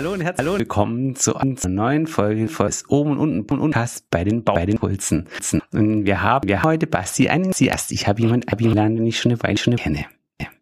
[0.00, 4.24] Hallo und herzlich willkommen zu einer neuen Folge des Oben und Unten und Unten bei
[4.24, 5.28] den bei den Pulsen.
[5.74, 7.92] Und wir haben wir haben heute Basti einen Sie erst.
[7.92, 10.06] Ich habe jemanden eingeladen, den ich schon eine Weile schon kenne.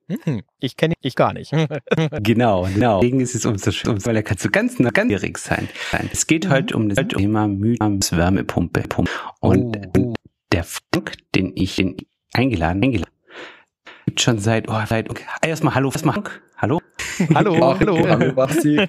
[0.09, 1.53] Hm, Ich kenne ich gar nicht.
[2.21, 2.99] Genau, genau.
[2.99, 5.69] Deswegen ist es umso schön, weil er kann so ganz, ganz sein.
[6.11, 8.83] Es geht heute um das Thema Mythos Wärmepumpe.
[8.97, 9.07] Und,
[9.41, 10.01] Oh.
[10.01, 10.17] und
[10.51, 11.95] der Frank, den ich den
[12.33, 13.13] eingeladen, eingeladen,
[14.19, 15.23] gibt schon seit, oh, seit, okay.
[15.47, 16.81] erstmal hallo, erstmal Frank, hallo.
[17.35, 18.09] hallo, Ach, hallo.
[18.09, 18.79] hallo, Basti.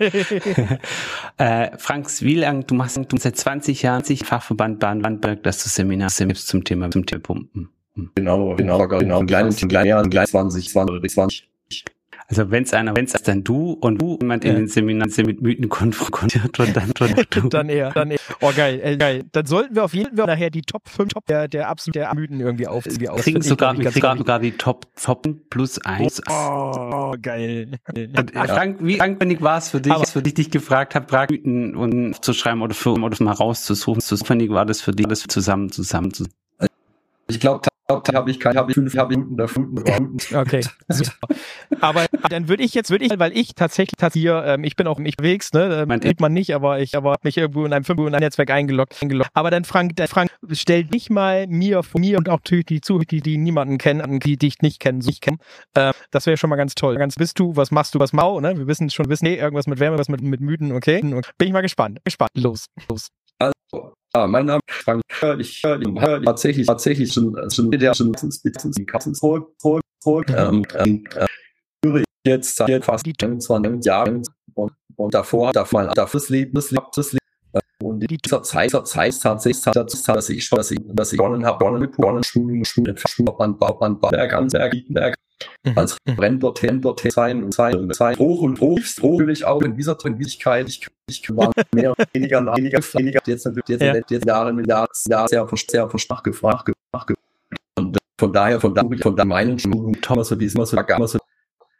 [1.37, 5.69] Äh, Franks, wie lang, du machst du seit 20 Jahren sich Fachverband Baden-Württemberg, dass du
[5.69, 7.69] Seminar gibst zum Thema, zum Thema Pumpen.
[8.15, 9.19] Genau, genau, genau.
[9.19, 11.48] Ein kleines, ein kleines Jahr, ein kleines 20, 20, 20.
[12.29, 14.57] Also wenn's einer, wenn's dann du und du jemand in Ja.
[14.59, 16.91] den Seminaren mit Mythen konfrontiert und dann,
[17.31, 17.49] du.
[17.49, 18.19] dann eher, dann eher.
[18.41, 19.23] Oh geil, äh, geil.
[19.31, 22.13] Dann sollten wir auf jeden Fall nachher die Top 5 Top der, der absolut der
[22.13, 22.85] Mythen irgendwie auf.
[22.85, 23.21] Irgendwie Wir auf.
[23.21, 26.21] kriegen ich, sogar, ich, kriegen sogar die Top, Top plus eins.
[26.29, 27.71] Oh, geil.
[27.95, 31.07] Und, äh, Frank, wie langweilig war es für dich, Aber- für dich dich gefragt habe,
[31.31, 35.21] Mythen und zu schreiben oder für, oder mal rauszusuchen, aufwendig war das für dich, das
[35.23, 36.25] zusammen, zusammen zu
[37.29, 39.67] Ich glaube, habe ich keine, habe ich fünf, habe ich Minuten dafür.
[40.41, 40.61] Okay.
[41.81, 44.87] Aber dann würde ich jetzt, würde ich, weil ich tatsächlich tats- hier, ähm, ich bin
[44.87, 47.73] auch ich unterwegs, ne, ähm, sieht man nicht, aber ich aber hab mich irgendwo in
[47.73, 49.29] einem irgendwo in einem Netzwerk eingeloggt, eingeloggt.
[49.33, 53.05] Aber dann Frank, dann Frank, stell dich mal mir vor mir und auch die Zuhörer,
[53.05, 55.37] die, die niemanden kennen, die dich nicht kennen, so nicht kennen.
[55.75, 56.97] Ähm, das wäre schon mal ganz toll.
[56.97, 58.57] Ganz bist du, was machst du, was mau, ne?
[58.57, 61.01] Wir wissen schon, wir wissen nee, irgendwas mit Wärme, was mit mit Müden, okay?
[61.01, 62.31] Bin ich mal gespannt, gespannt.
[62.35, 63.09] Los, los.
[64.13, 65.03] Ah, mein Name ist Frank.
[65.39, 68.11] Ich höre hör tatsächlich, tatsächlich schon, schon der schon
[69.21, 70.29] holt, holt, holt.
[70.35, 71.27] Ähm, ähm, äh,
[71.85, 74.23] höre ich jetzt seit fast 20 Jahren
[74.55, 74.73] und,
[75.13, 77.13] davor, davor, davor das Leben, das Leben, das.
[77.13, 77.18] Äh,
[78.01, 81.57] in dieser Zeit, dieser Zeit tatsächlich, dass ich schon, dass ich, dass ich begonnen habe,
[81.57, 85.15] begonnen mit begonnen, Schulen, Schulen, Schulen, Bauern, Berg, Berg, Berg,
[85.75, 90.67] als Render, Render, sein und sein, sein, hoch und hoch, hoch, auch in dieser Dringlichkeit,
[90.67, 93.93] ich, ich war mehr weniger, weniger, weniger, jetzt natürlich, jetzt, Ja.
[94.09, 97.13] jetzt, Jahre mit Jahren, Jahr sehr, sehr verstach gefragt, gefragt,
[97.77, 101.07] und äh, von daher, von da, von da meinen Schulung, Thomas, so diesmal so, immer
[101.07, 101.19] so,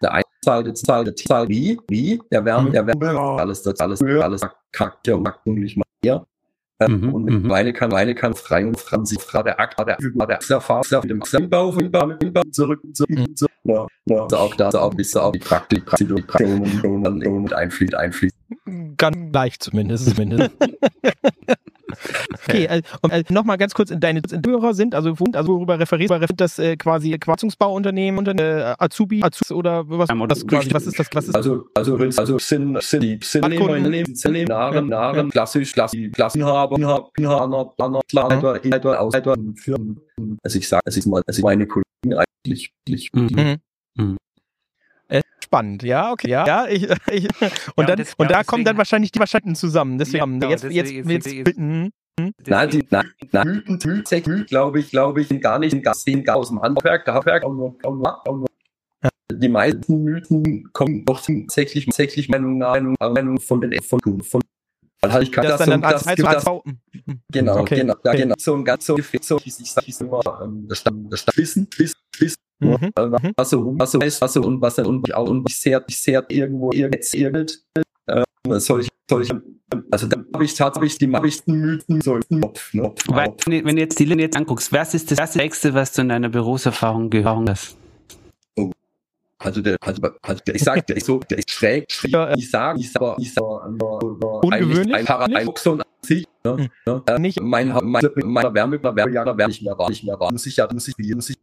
[0.02, 3.80] der eine Zahl, der Zahl, der Zahl, wie, wie, der Wärme, der Wärme, alles, das,
[3.80, 4.42] alles, alles,
[4.72, 5.86] Charakter und eigentlich mal
[6.82, 7.34] Ähm, Mhm, und mhm.
[7.34, 9.98] mittlerweile kann, mittlerweile kann frei und Franzi, frei der Akt, der
[11.06, 14.38] der mit dem Bau, von Bau, mit dem Bau, zurück, zurück, zurück, ja, ja, also
[14.38, 17.54] auch da, also auch bis auch die Praktik, Praktik, die Praktik, und, und, und, und
[17.54, 18.36] einfließt, einfließt.
[18.96, 20.16] Ganz leicht zumindest.
[20.16, 20.52] zumindest.
[22.48, 26.36] Okay, also, und, äh, nochmal ganz kurz, deine Hörer sind, also, also worüber referierst du,
[26.36, 31.08] das äh, quasi Quarzungsbauunternehmen, unter, äh, Azubi, Azubi oder was, was, quasi, was ist das,
[31.14, 33.48] was ist Also, also, also sind, sind die, sind
[34.48, 40.00] Nahren, Nahren, klassisch, klassisch, Klassenhaber, Inhaber, Inhaber, Planer, Leiter, Leiter, Ausleiter, Firmen.
[40.44, 43.58] Also ich sage, es ist mal, also meine Kollegen eigentlich, eigentlich, Mhm.
[43.96, 44.18] Mhm.
[45.50, 47.26] Spannend, ja, okay, ja, ja ich, ich,
[47.76, 50.62] und Ja, dann, das- und da kommen dann wahrscheinlich die Wahrscheinlich zusammen, deswegen, Ja, jetzt,
[50.62, 55.28] genau, jetzt, jetzt, deswegen- hm, Nein, die, nein, nein, Mythen, Mythen, glaube ich, glaube ich,
[55.30, 55.72] sind gar nicht,
[56.36, 57.44] aus dem Handwerk, Handwerk.
[59.32, 64.42] Die meisten Mythen kommen doch tatsächlich, tatsächlich Meinung Meinung, Meinung von den, von, von,
[65.02, 66.54] weil halt ich kann das das, dann so, das, als, gibt als, das,
[67.32, 67.76] Genau, Okay.
[67.76, 68.22] genau, ja, Okay.
[68.24, 68.36] genau.
[68.38, 71.96] So ein ganz so so ich sag ich immer, ähm, das das Stamm, Wissen, Wissen,
[72.20, 72.92] Wissen, Mhm.
[72.96, 75.60] äh, was so, was so ist, was so und was so und auch und ich
[75.60, 77.64] sehr, ich sehr irgendwo irgend, irgend,
[78.08, 78.24] äh,
[78.60, 79.32] soll ich, soll ich,
[79.92, 82.94] also da habe ich tatsächlich die meisten Mythen so im Kopf, ne?
[83.08, 86.10] Weil, wenn, du jetzt die Linie jetzt anguckst, was ist das Nächste, was du in
[86.10, 87.78] deiner Berufserfahrung gehört hast?
[89.42, 92.12] Also der, also, also der, ich sag, der ist so, der ist schräg, schräg.
[92.12, 94.94] Ja, äh, ich sag, ich sag, ich sag, aber Ungewöhnlich?
[94.94, 96.70] ein Paradoxon an sich, ne?
[96.86, 97.04] ne?
[97.08, 100.30] Äh, Nicht- mein, mein, meiner Wärme, Wärme, ja, werde ich mehr war, nicht mehr war.
[100.30, 101.38] Muss ich ja, muss ich, muss ich,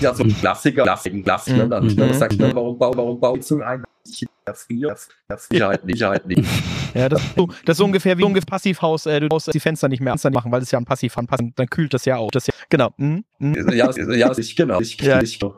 [0.00, 1.68] ja, so ein Klassiker, Klassiker, Klassiker, ne?
[1.68, 1.96] dann, Mhm.
[1.96, 4.96] dann sag ich, ne, warum, warum, warum baut so ein, ich, ja, frier,
[5.28, 6.42] ja, Sicherheit nicht, Sicherheit nicht.
[6.94, 9.06] Ja, das, ist so, das ist ungefähr wie ungefähr Passivhaus.
[9.06, 11.50] Äh, du brauchst die Fenster nicht mehr machen, weil es ja ein Passiv an Passiv,
[11.56, 12.30] dann kühlt das ja auch.
[12.30, 12.90] Das ja, genau.
[12.98, 13.24] Mhm.
[13.40, 13.72] Mhm.
[13.72, 15.20] Ja, ja, ich, genau, ich, Ja.
[15.20, 15.54] ich, dann,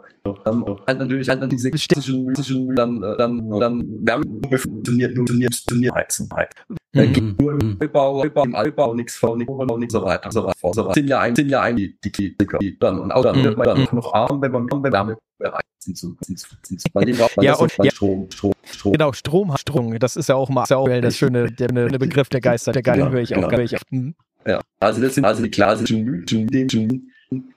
[0.87, 4.25] halt natürlich, halt dann diese klassischen, mythischen, dann, äh, dann, dann, Wärme
[4.59, 6.51] funktioniert, funktioniert, funktioniert, Heizen, halt.
[6.93, 7.37] Mhm.
[7.39, 10.95] nur im Neubau, Neubau, im Altbau, nichts vor, nichts so weiter, so weiter, so weiter.
[10.95, 13.45] Sind ja ein, sind ja ein, die, die, die, dann, und auch dann Mhm.
[13.45, 16.81] wird man dann noch arm, wenn man, wenn Wärme bereit sind zu, sind zu, sind
[16.81, 17.71] zu, weil die braucht man Ja, und-.
[17.71, 18.93] Strom, Strom, Strom.
[18.93, 21.69] Genau, Strom, Strom, das ist ja auch mal ist ja auch das schöne, der,
[21.99, 23.51] Begriff der Geister, der Geister, höre ich auch, genau.
[23.57, 23.81] höre ich auch.
[23.91, 24.15] Mhm.
[24.47, 26.47] Ja, also das sind also die klassischen Mythen,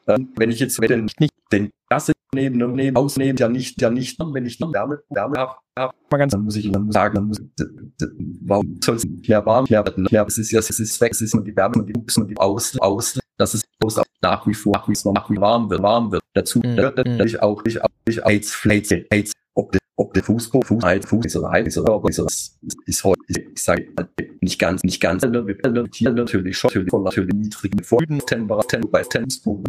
[0.07, 4.19] ähm, wenn ich jetzt den, Nicht- den Klasse neben, neben, ausnehmen, ja nicht, ja nicht,
[4.19, 7.25] wenn ich noch Wärme, Wärme habe, hab, Mal ganz, dann muss ich dann sagen, dann
[7.25, 7.41] muss,
[8.41, 10.07] warum soll es mehr warm werden?
[10.11, 12.27] Ja, es ist ja, es ist weg, es ist nur die Wärme, die muss man
[12.27, 15.69] die aus, aus, dass es aus nach wie vor, nach wie vor, nach wie warm
[15.69, 16.21] wird, warm wird.
[16.33, 16.77] Dazu Mhm.
[16.77, 20.83] wird natürlich auch, ich auch, ich AIDS, AIDS, AIDS ob der, ob der Fußball, Fuß,
[20.83, 23.87] Fuß, Fuß, ist oder ist oder ist, ist, ist heute, ich sage
[24.41, 27.79] nicht ganz, nicht ganz, natürlich schon, natürlich von natürlich niedrigen
[28.25, 29.63] Temperaturen bei Temperaturen.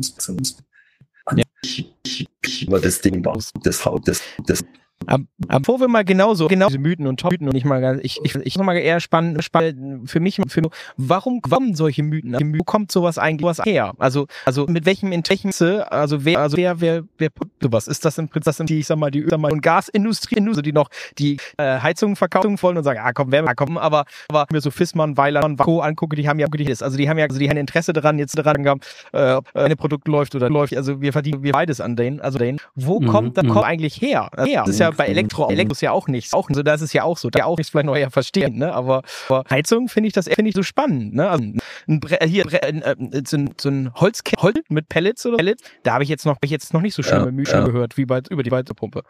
[2.63, 4.65] Über das Ding war, das Haut, das, das,
[5.07, 8.21] aber, aber bevor wir mal genauso genau diese Mythen und Mythen und nicht mal ich
[8.23, 10.63] ich ich noch mal eher spannend spannend für mich für
[10.97, 12.59] warum warum solche Mythen?
[12.59, 13.95] Wo kommt sowas eigentlich was her?
[13.99, 17.31] Also also mit welchem Interesse also wer also wer wer wer
[17.61, 17.89] sowas?
[17.89, 20.63] Ist das im Prinzip das sind die ich sag mal die mal, und Gasindustrie also
[20.63, 20.89] die noch
[21.19, 24.71] die äh, Heizungen verkaufen wollen und sagen ah komm wer kommen aber aber mir so
[24.71, 26.47] Fissmann Weiler und Co angucke die haben ja
[26.81, 29.77] also die haben ja also die haben Interesse daran jetzt daran gehabt äh, ob eine
[29.77, 32.59] Produkt läuft oder läuft also wir verdienen wir beides an denen also denen.
[32.75, 34.31] Wo mhm, kommt das kommt eigentlich her?
[34.37, 36.33] Her das ist ja bei Elektro, Elektro ist ja auch nichts.
[36.33, 37.31] Auch so, das ist ja auch so.
[37.31, 38.73] Da auch nichts vielleicht noch eher verstehen, ne?
[38.73, 41.29] Aber, aber Heizung finde ich das finde ich so spannend, ne?
[41.29, 41.45] Also
[41.89, 45.63] ein Bre hier ein, äh, so ein, so ein Holz, Holz mit Pellets oder Pellets,
[45.83, 47.65] da habe ich jetzt noch ich jetzt noch nicht so schlimme ja, Mühe ja.
[47.65, 49.03] gehört wie bei über die Waldpumpe.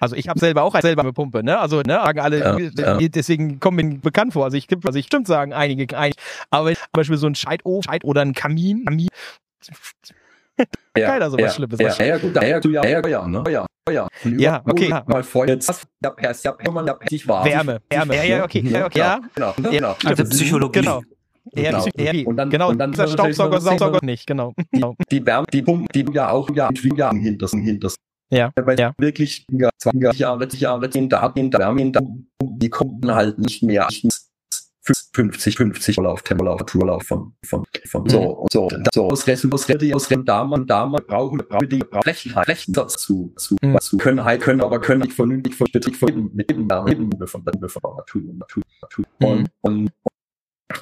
[0.00, 1.58] Also ich habe selber auch selber eine Pumpe, ne?
[1.58, 2.38] Also ne, sagen alle
[2.76, 3.08] ja, ja.
[3.08, 4.44] deswegen kommen mir bekannt vor.
[4.44, 6.18] Also ich also ich stimmt sagen einige, einige
[6.50, 9.08] aber zum Beispiel so ein Scheitofen Scheit oder ein Kamin, Kamin
[10.96, 11.80] ja, Keiner sowas ja, Schlimmes.
[11.80, 13.42] Ja, ja, gut, ja, du ja, ja, ja, ne?
[13.46, 13.60] Ja, ja.
[13.60, 13.66] Ja,
[14.64, 14.88] okay.
[15.06, 17.44] Mal vor jetzt, ja, per, ja, per, man, ja, sich war.
[17.44, 18.16] Wärme, Wärme.
[18.16, 18.98] Ja, ja, okay, ja, okay.
[18.98, 19.96] Ja, genau, genau.
[20.04, 20.80] Also Psychologie.
[20.80, 21.02] Genau.
[21.52, 22.30] Ja, genau.
[22.30, 24.54] Und dann, genau, und dann dieser Staubsauger, Staubsauger nicht, genau.
[24.72, 27.96] Die, die Wärme, die Pumpen, die ja auch ja Jahren hinters, hinters.
[28.30, 28.94] Ja, weil ja.
[28.96, 29.46] wirklich
[29.78, 31.10] 20 Jahre, 30 Jahre in
[31.50, 31.92] der Wärme,
[32.40, 33.86] die kommen halt nicht mehr
[34.84, 39.94] 50, 50 Lauf, Temperaturlauf von, von, von, so, und so, so, aus Resten, aus Resten,
[39.94, 43.80] aus Resten, da man, da man brauchen, brauchen die Flächen, Flächensatz zu, zu, mhm.
[43.80, 47.68] zu können, halt können, aber können nicht vernünftig, vernünftig, mit dem, mit dem, von, von,
[47.68, 49.04] von Natur, Natur, Natur.
[49.20, 49.90] Und, und,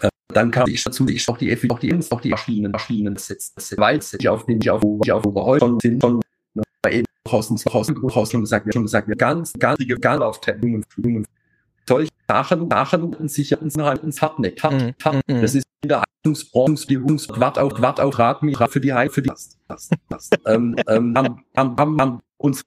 [0.00, 3.54] äh, dann kam ich dazu, ich auch die, auch die, auch die Maschinen, Maschinen setzen,
[3.76, 6.20] weil sie auf den, auf, auf, auf, schon sind, schon,
[6.54, 10.84] ne, eben, draußen, draußen, draußen, gesagt, schon gesagt, ganz, ganz, ganz auf Tempungen,
[11.88, 14.62] solche Sachen, Sachen sichern halt ins Hartneck.
[14.62, 15.28] Hart, mm, hart.
[15.28, 18.92] Mm, das ist in der Heizungsbranche, die Hungs, Quad auf Quad auf Radmeter für die
[18.92, 22.66] Heizung, für die, das, das, das, ähm, ähm, haben, haben, haben, haben unsere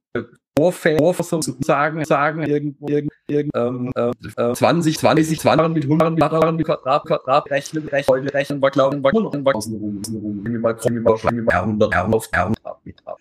[0.57, 7.05] Vorväter sozusagen, sagen, irgendwo, irgend, irgend, ähm, äh, 20, 20, 20 mit 100 Quadrat, Quadrat,
[7.05, 10.77] Quadrat, rechnen, rechnen, heute rechnen wir, glauben wir, und wir außen rum, rum, wir mal,
[10.81, 13.17] wir mal, wir mal, 100, 100, 100 Quadratmeter.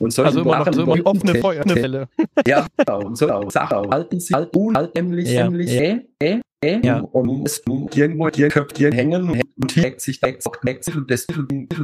[0.00, 2.08] Und solche also immer noch so wie offene Feuerfälle.
[2.46, 3.06] Ja, genau.
[3.06, 3.48] Und so genau.
[3.50, 5.44] Sachen halten sie halt unheimlich, ja.
[5.44, 7.00] nämlich, äh, äh, äh, ja.
[7.00, 7.62] und es
[7.94, 11.26] irgendwo dir Köpfchen hängen und hängt sich, hängt sich und das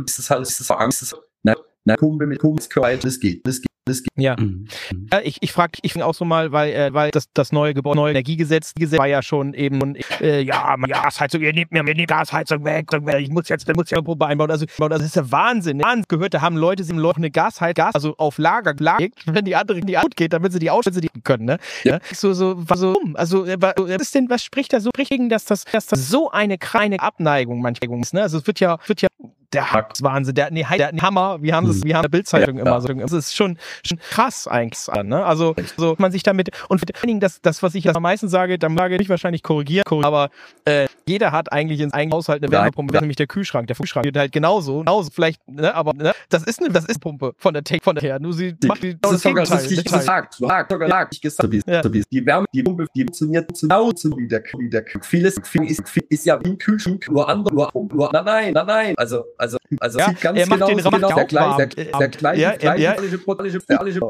[0.07, 1.55] ist es halt, ist es Angst, na,
[1.85, 3.69] na, Kumpel mit Kumpel, das geht, das geht.
[3.87, 4.35] Das ja.
[4.39, 4.67] Mhm.
[5.13, 7.97] ja, ich, ich frage ich auch so mal, weil, äh, weil das, das neue Gebäude,
[7.97, 12.07] neue Energiegesetz Gesetz war ja schon eben, äh, ja, Gasheizung, ihr nehmt mir, mir die
[12.07, 12.89] Gasheizung weg,
[13.19, 14.51] ich muss jetzt, muss ja eine Probe einbauen.
[14.51, 15.83] Also, das ist ja Wahnsinn.
[15.83, 16.05] Wahnsinn.
[16.09, 19.55] Gehört, da haben Leute, sie Leute eine Gasheizung, Gas, also auf Lager gelegt, wenn die
[19.55, 20.71] andere in die Out geht, damit sie die
[21.03, 21.59] die können, ne?
[21.83, 21.99] Ja.
[22.13, 25.65] So, so, so, also, äh, was ist denn, was spricht da so gegen, dass das,
[25.65, 28.23] dass das so eine kleine Abneigung manchmal ist, ne?
[28.23, 29.09] Also, es wird ja, wird ja
[29.55, 29.93] der Hack.
[30.01, 31.85] Wahnsinn, der, nee, der Hammer, wir haben das, hm.
[31.85, 32.89] wir haben der Bildzeitung ja, immer so.
[32.89, 35.25] Das ist schon, schon krass eigentlich, ne?
[35.25, 38.29] Also, so man sich damit und vor allen Dingen das, das, was ich am meisten
[38.29, 40.31] sage, dann sage ich wahrscheinlich korrigieren, aber
[40.65, 43.67] äh, jeder hat eigentlich in seinem Haushalt eine Wärmepumpe, das ist nämlich der Kühlschrank.
[43.67, 47.01] Der Kühlschrank wird halt genauso, genauso vielleicht, ne, aber ne, das ist eine, das ist
[47.01, 48.19] Pumpe von der Take von der her.
[48.19, 51.83] Nur sie macht die, das, das ist sogar ist gesagt, gesagt, gesagt, ich gesagt, ja.
[51.83, 56.05] die Wärme, die Pumpe, die funktioniert genauso wie der, wie der Vieles, viel ist, viel
[56.09, 59.99] ist ja wie ein Kühlschrank, nur andere, nur, nur, nein, nein, nein, also, also, also
[59.99, 62.57] ja, ganz er macht genau, den Raum genau der gleiche, der, der, der gleiche, ja,
[62.57, 62.83] gleiche,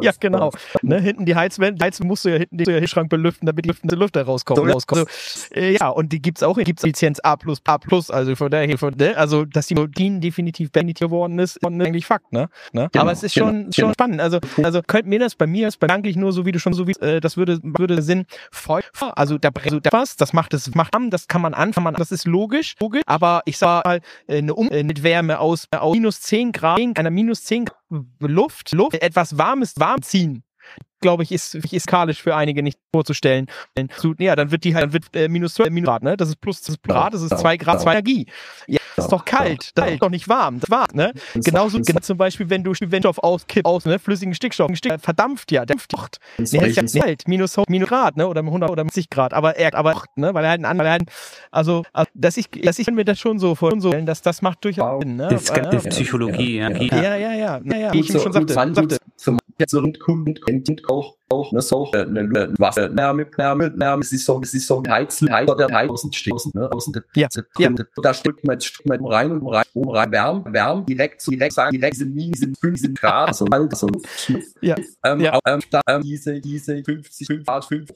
[0.00, 0.50] ja, genau.
[0.82, 4.22] Ne, hinten die Heizwände, Heizwände musst du ja hinten den Schrank belüften, damit die Lüfte,
[4.22, 4.70] rauskommen.
[4.70, 5.04] Rauskommen.
[5.06, 8.50] Also, äh, ja, und die gibt's auch, gibt's Effizienz A plus, A plus, also von
[8.50, 12.48] daher, von, ne, also, dass die Modin definitiv beendet geworden ist, ist eigentlich Fakt, ne?
[12.72, 12.88] ne?
[12.92, 13.92] Genau, Aber es ist schon, genau, schon genau.
[13.92, 14.20] spannend.
[14.20, 16.86] Also, also, könnte mir das bei mir, ist eigentlich nur so, wie du schon so
[16.86, 18.82] wie, äh, das würde, würde Sinn, voll,
[19.16, 22.26] also, da, also, da was, das macht es, macht, das kann man anfangen, das ist
[22.26, 26.20] logisch, logisch, aber ich sag mal, äh, eine um, äh, mit Wärme aus, aus minus
[26.22, 27.78] 10 Grad, einer minus 10 Grad
[28.20, 30.42] Luft, Luft, etwas warmes warm ziehen
[31.00, 33.46] glaube ich, ist, ist kalisch für einige nicht vorzustellen.
[34.18, 36.16] Ja, dann wird die halt, dann wird äh, minus 12 Minus Grad, ne?
[36.16, 38.26] Das ist plus das ist Grad, das ist 2 Grad, 2 Energie.
[38.66, 41.12] Ja, das ist doch kalt, das ist doch nicht warm, das war, ne?
[41.34, 43.98] Genauso genau zum Beispiel, wenn du Stickstoff auskippst, aus, ne?
[43.98, 46.18] Flüssigen Stickstoff, Stick, verdampft ja, der dämpft.
[46.38, 48.26] Der ist ja kalt, minus, minus Grad, ne?
[48.28, 50.32] Oder 100 oder 50 Grad, aber er, aber, ne?
[50.32, 51.10] Weil er halt ein anderer, halt,
[51.50, 55.02] also, also, dass ich, dass ich mir das schon so vorstellen, dass das macht durchaus
[55.02, 55.28] Sinn, ne?
[55.28, 56.70] Das ist Psychologie, ja.
[56.70, 59.36] Ja, ja, ja, ja, ja, wie ich schon sagte, sagte ja,
[60.46, 64.54] und auch auch ne so äh, eine Wasser Wärme Wärme Wärme es ist so es
[64.54, 67.70] ist so ein Heizen Heizer der Heizen steht ne außen ja, ja.
[68.02, 71.54] da steckt man steckt man rein und rein um rein Wärme Wärme direkt so direkt
[71.54, 73.88] sagen direkt sind nie sind 15 Grad so so
[74.60, 75.38] ja, ähm, ja.
[75.46, 77.90] Ähm, da, ähm, diese diese 50 5 Grad 5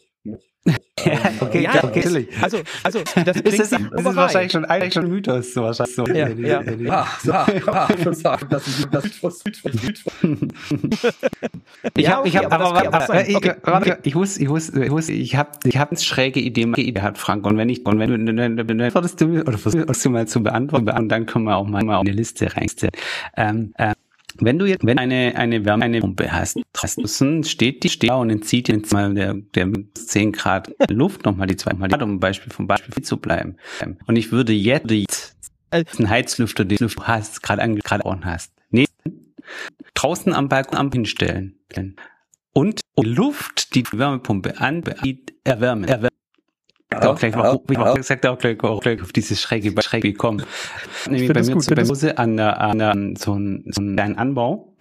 [1.41, 2.01] okay, ja, ja, okay.
[2.01, 2.29] Natürlich.
[2.43, 5.55] Also, also das, das, ist, das ist wahrscheinlich schon eigentlich schon Mythos.
[5.55, 6.07] So wahrscheinlich so.
[6.07, 6.63] Ja, ja.
[6.89, 7.07] Ah,
[7.67, 9.43] ah, das ist das ist was
[11.97, 13.97] Ich Ja, habe, ich habe, aber aber, das ich, Okay.
[14.03, 17.19] ich muss, ich muss, ich muss, ich habe, ich habe eine schräge Idee, Idee hat
[17.19, 17.47] Frank.
[17.47, 20.11] Und wenn ich, und wenn du, dann, dann, dann antwortest du mir oder versuchst du
[20.11, 22.93] mal zu beantworten, und dann können wir auch mal, mal auf eine Liste reinstellen.
[23.37, 23.95] Ähm, ähm,
[24.41, 28.31] wenn du jetzt, wenn eine, eine Wärme, eine Pumpe hast, draußen steht die, steht und
[28.31, 32.53] entzieht jetzt mal der, der 10 Grad Luft nochmal die zwei Mal, um ein Beispiel,
[32.53, 33.57] vom Beispiel zu bleiben.
[34.07, 35.37] Und ich würde jetzt
[35.71, 35.85] Äh.
[35.99, 38.87] einen Heizlüfter, den du hast, gerade ange, gerade on hast, nee,
[39.95, 41.59] draußen am Balkon am hinstellen.
[42.53, 44.83] Und Luft, die die Wärmepumpe an,
[45.45, 46.09] erwärmen, erwärmen.
[46.91, 50.15] Ich auch gleich, warum, ich auch gesagt auch gleich, auch gleich auf diese schräge, schräge
[50.15, 50.43] kommen.
[51.07, 54.75] Nämlich bei mir gut, zu Hause an an der, so ein, so einen kleinen Anbau.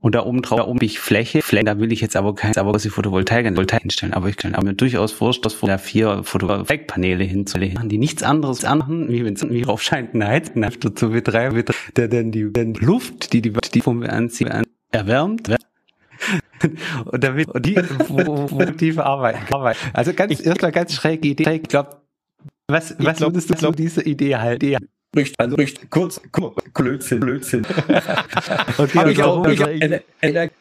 [0.00, 2.56] Und da oben drauf, da oben ich Fläche, Fläche, da will ich jetzt aber kein,
[2.56, 3.44] aber Photovoltaik,
[3.82, 4.14] hinstellen.
[4.14, 8.64] Aber ich kann aber mir durchaus wurscht, dass der vier Photovoltaikpaneele hinzulegen, die nichts anderes
[8.64, 11.62] anmachen, wie wenn es wie drauf scheint, eine Heizknafte zu betreiben,
[11.94, 15.50] der dann die, die Luft, die die, die Pumpe anzieht, an, erwärmt,
[17.06, 17.74] und damit und die
[18.76, 19.42] die verarbeiten.
[19.52, 19.78] arbeiten.
[19.92, 21.50] Also ganz erstmal ganz schräge Idee.
[21.54, 21.96] Ich glaube,
[22.68, 24.76] was, was glaub- würdest du zu dieser Idee halten?
[25.16, 27.66] Richtig, also richtig, kurz, kurz, Blödsinn, Blödsinn.
[27.66, 29.64] Okay, Habe ich also, auch, also-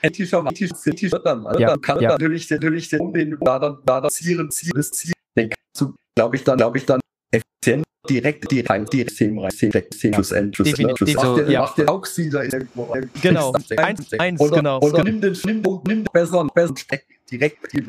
[0.01, 0.43] ethischer,
[0.87, 2.09] ethischer, dann, also Ja, dann kann ja.
[2.09, 5.93] natürlich, natürlich, den, den, da dann, da das Ziel, Ziel, das Ziel, den kannst du,
[6.15, 6.99] glaube ich, dann, glaube ich, dann
[8.07, 11.15] direkt, direkt, rein, direkt, System rein, direkt, System, schlussendlich, Definitiv, schlussendlich.
[11.15, 11.73] Das so, macht der, ja.
[11.77, 12.95] der Auxiliar irgendwo.
[13.21, 14.79] Genau, eins, eins, oder, genau.
[14.79, 17.85] Oder nimm den, nimm, nimm besser, besser, steck direkt die die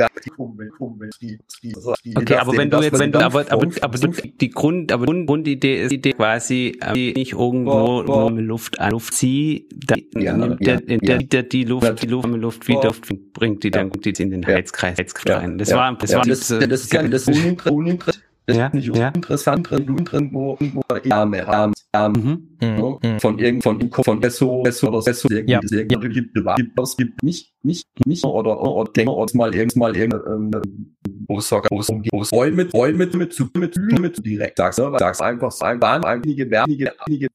[1.21, 1.75] die, die,
[2.05, 5.26] die, Okay, aber wenn du jetzt, wenn du, aber, aber, aber die Grund, aber Grund,
[5.26, 9.97] Grundidee ist die Idee quasi, äh, die nicht irgendwo Boah, Luft an Luft zieh, da,
[10.19, 12.93] Ja, nimmt der, der, der, die Luft, die Luft, warme Luft wieder,
[13.33, 14.47] bringt die dann, die in den.
[14.47, 15.59] Heizkreis, Heizkreis rein.
[15.59, 18.25] Das war, das war, das, ist das ist uninter- uninteressant.
[18.50, 19.09] Das Ja, ist nicht ja.
[19.09, 22.57] uninteressant drin, drin, wo, wo Arme, Arme, Mhm.
[22.61, 22.99] Mhm.
[23.02, 23.21] Mhm.
[23.21, 25.59] von irgend von von Esso, Esso oder Esso Ja.
[25.61, 30.52] gibt gibt das gibt nicht nicht nicht oder oder denke oder mal irgend mal irgendein
[30.54, 30.95] ähm,
[31.28, 33.76] wo es sogar wo es um wo es Roll mit Roll mit mit zu mit
[33.76, 37.28] mit direkt sagst du sagst einfach einfach einige wenige einige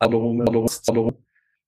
[0.00, 1.16] Anforderungen Anforderungen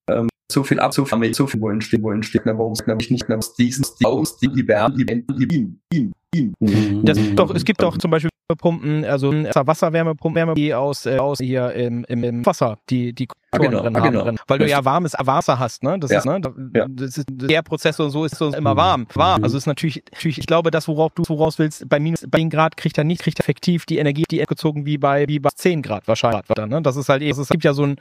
[0.09, 2.87] ähm, so viel ab, so viel, so viel, wo entsteht, wo entsteht, ne, warum es
[2.87, 5.47] nämlich nicht, ne, aus diesen, aus die, die Wärme, die, die, die,
[5.93, 7.01] die, die, die.
[7.03, 11.19] Das ist doch, es gibt doch zum Beispiel Pumpen, also Wasserwärmepumpen, Wärme, die aus, äh,
[11.19, 14.23] aus hier im, im, im Wasser, die, die Ah, genau, drin ah, genau.
[14.25, 14.39] drin.
[14.49, 15.99] Weil du ja warmes Wasser hast, ne?
[15.99, 16.19] Das Ja.
[16.19, 16.41] ist, ne?
[16.41, 19.07] Das ist, der Prozess und so ist so immer warm.
[19.15, 19.43] Warm.
[19.43, 22.51] Also ist natürlich, natürlich, ich glaube, das, worauf du voraus willst, bei minus bei 10
[22.51, 25.51] Grad kriegt er nicht, kriegt er effektiv die Energie, die gezogen wie bei, wie bei
[25.55, 26.45] 10 Grad wahrscheinlich.
[26.57, 26.83] Ne?
[26.83, 27.97] Das ist halt, ist, es gibt ja so ein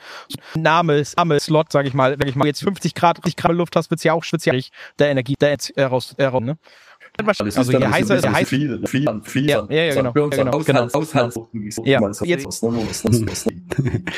[0.56, 2.20] Names, Name-Slot, sag ich mal.
[2.20, 4.62] Wenn ich mal jetzt 50 Grad, 50 Grad Luft hast, wird's ja auch speziell
[5.00, 6.58] der Energie, der jetzt äh, raus, äh, raus, ne?
[7.17, 10.12] Das Also ist je heißer, je so heiß, viel, viel, viel, Ja, ja, ja, genau,
[10.12, 10.88] Bei uns ja, genau, Haushalt- genau.
[10.93, 12.00] Haushalt- Ja.
[12.25, 12.62] Jetzt-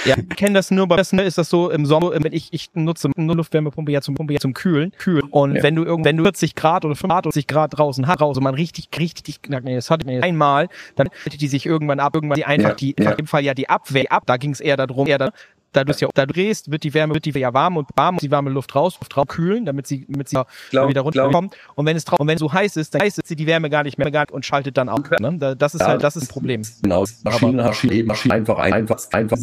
[0.06, 2.70] Ja, ich kenne das nur, bei das ist das so im Sommer, wenn ich, ich
[2.74, 5.24] nutze nur Luftwärmepumpe ja zum Pumpe ja zum Kühlen, kühlen.
[5.30, 5.64] Und Ja.
[5.64, 8.90] wenn du irgend, wenn du 40 Grad oder 35 Grad draußen hast, draußen man richtig,
[8.98, 12.70] richtig, nee, das hatte ich einmal, dann hätte die sich irgendwann ab, irgendwann die einfach
[12.70, 13.12] Ja, die, ja.
[13.12, 15.32] in dem Fall ja die Abwehr ab, da ging es eher darum, eher da,
[15.74, 17.88] da du es ja, da du drehst, wird die Wärme, wird die ja warm und
[17.96, 21.02] warm und die warme Luft raus, Luft raus kühlen, damit sie, damit sie Glaub- wieder
[21.02, 21.56] runterkommt.
[21.76, 23.70] Und wenn es drau- und wenn es so heiß ist, dann heißt sie die Wärme
[23.70, 25.10] gar nicht mehr gar- und schaltet dann auf.
[25.20, 25.38] Ne?
[25.38, 26.62] Da- Das ist Ja, halt, das ist ein Problem.
[26.82, 29.38] Genau, Maschinen, Maschinen, Maschinen, einfach, einfach, einfach,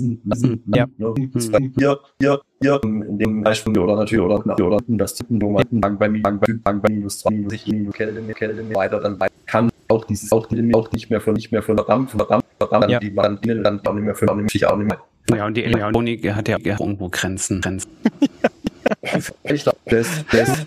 [0.74, 0.86] Ja.
[1.76, 6.40] hier, hier, hier, in dem Beispiel, oder natürlich, oder, oder, das Tippen, Bank bei, Bank
[6.40, 10.04] bei, Bank bei minus 20, sich minus Kälte, mehr Kälte, mehr weiter, dann kann auch
[10.04, 12.98] dieses, auch, auch nicht mehr von, nicht mehr von verdammt, verdammt, verdammt, Ja.
[13.00, 15.00] die man dann auch nicht mehr für, nicht, auch nicht mehr.
[15.34, 17.60] Ja, und die Elektronik hat ja irgendwo Grenzen.
[17.60, 17.90] Grenzen.
[19.44, 20.62] Ich glaube, das, das,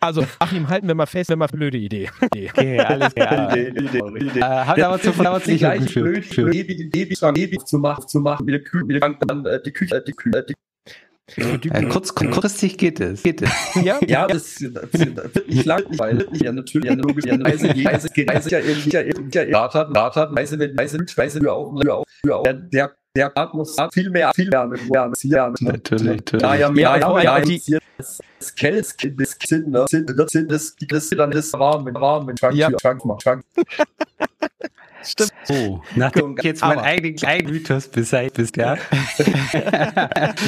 [0.00, 2.10] Also, Achim, halten wir mal fest, wir mal blöde Idee.
[2.20, 3.56] Okay, alles klar.
[3.56, 4.40] Idee, Idee, Idee.
[4.40, 6.04] Äh, hat aber zu die, die nicht gleiche geführt.
[6.06, 6.54] blöd, geführt.
[6.54, 8.46] ewig, ewig, ewig zu machen, zu machen,
[9.28, 10.44] dann äh, die Küche, die Küche,
[11.34, 13.22] Äh, kurz, kurzfristig geht es.
[13.24, 13.50] Geht es.
[13.82, 17.84] Ja, Ja, das, das wird nicht lang, weil ja natürlich ja logisch, ja Weise, die
[17.84, 20.98] Weise, die Weise ja irgendwie ja irgendwie ja Rat hat, Rat hat, Weise, wenn Weise,
[21.16, 22.92] Weise für auch, für auch, für auch, der,
[23.36, 26.42] Rat muss viel mehr, viel mehr mit Wärme, Wärme, Natürlich, natürlich.
[26.42, 30.30] Ja, ja, Ja, ja, ja, ja, die- das, das das das Kind, ne, sind, das
[30.30, 32.68] sind, das, das, dann ist warm, wenn warm, wenn Schrank, Ja.
[32.80, 33.42] Schrank Schrank.
[35.06, 35.32] Stimmt.
[35.44, 38.76] So, nachdem ich jetzt mein eigenes eigen Mythos beseitigt bist, ja.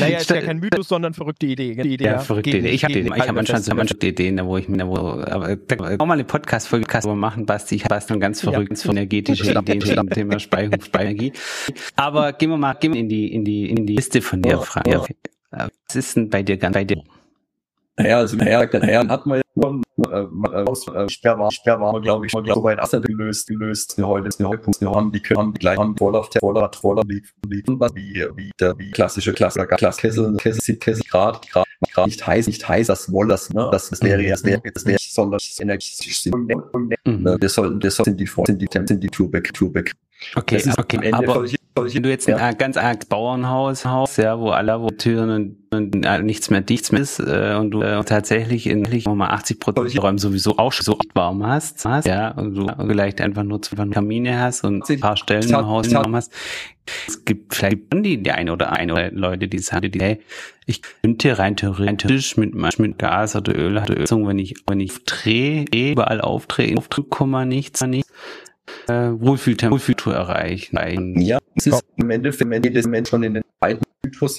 [0.00, 1.74] naja, ist ja kein Mythos, sondern verrückte Idee.
[1.74, 2.70] Die Idee ja, verrückte Idee.
[2.70, 6.06] Ich habe ich habe anscheinend so manche Ideen, wo ich mir, wo, aber da auch
[6.06, 7.76] mal eine Podcast-Folge machen, Basti.
[7.76, 8.90] Ich habe dann ganz verrückt ja.
[8.90, 11.32] energetische Ideen zum Thema Speicherungsenergie.
[11.96, 14.58] Aber gehen wir mal, gehen wir in die, in die, in die Liste von dir,
[14.58, 15.14] Frank.
[15.50, 17.02] Was ist denn bei dir ganz, bei dir?
[17.98, 20.26] Naja, also naja, naja, hat man ja schon äh,
[20.68, 23.96] aus äh, Sperrware, Sperrware, glaube ich, glaube soweit Asset gelöst, gelöst.
[24.00, 28.24] Heute ist eine Heupunkt, haben die können die gleich haben voller voller voller liegen, wie
[28.36, 31.66] wie der wie klassische Klasse Kessel Kessel Kessel Grad Grad
[32.06, 34.98] nicht heiß nicht heiß das wohl das ne das das wäre das wäre das wäre
[35.00, 36.48] sondern energetisch sind
[37.40, 39.10] das sollten das sind die sind die sind die
[40.18, 41.44] Turbek Turbek Okay, okay, aber
[41.94, 42.36] wenn du jetzt ja.
[42.36, 46.60] ein ganz arg Bauernhaus Haus, ja, wo alle wo Türen und, und äh, nichts mehr
[46.60, 48.82] dicht ist äh, und du äh, tatsächlich in
[49.14, 53.20] mal 80 Prozent der Räume sowieso auch so warm hast, hast, ja, und du vielleicht
[53.20, 56.32] einfach nur zwei Kamine hast und ein paar Stellen im Haus warm hast.
[57.06, 60.20] Es gibt vielleicht die, die eine oder eine oder Leute, die sagen, die, hey,
[60.64, 65.04] ich könnte rein theoretisch mit, mit Gas oder Öl, oder Öl wenn ich, wenn ich
[65.04, 68.10] drehe, überall aufdrehe, aufdrehe, nichts, nichts
[68.88, 71.20] äh, Wohlfühltemperatur erreichen.
[71.20, 74.38] Ja, es ist im Endeffekt, im Endeffekt schon in den beiden Mythos,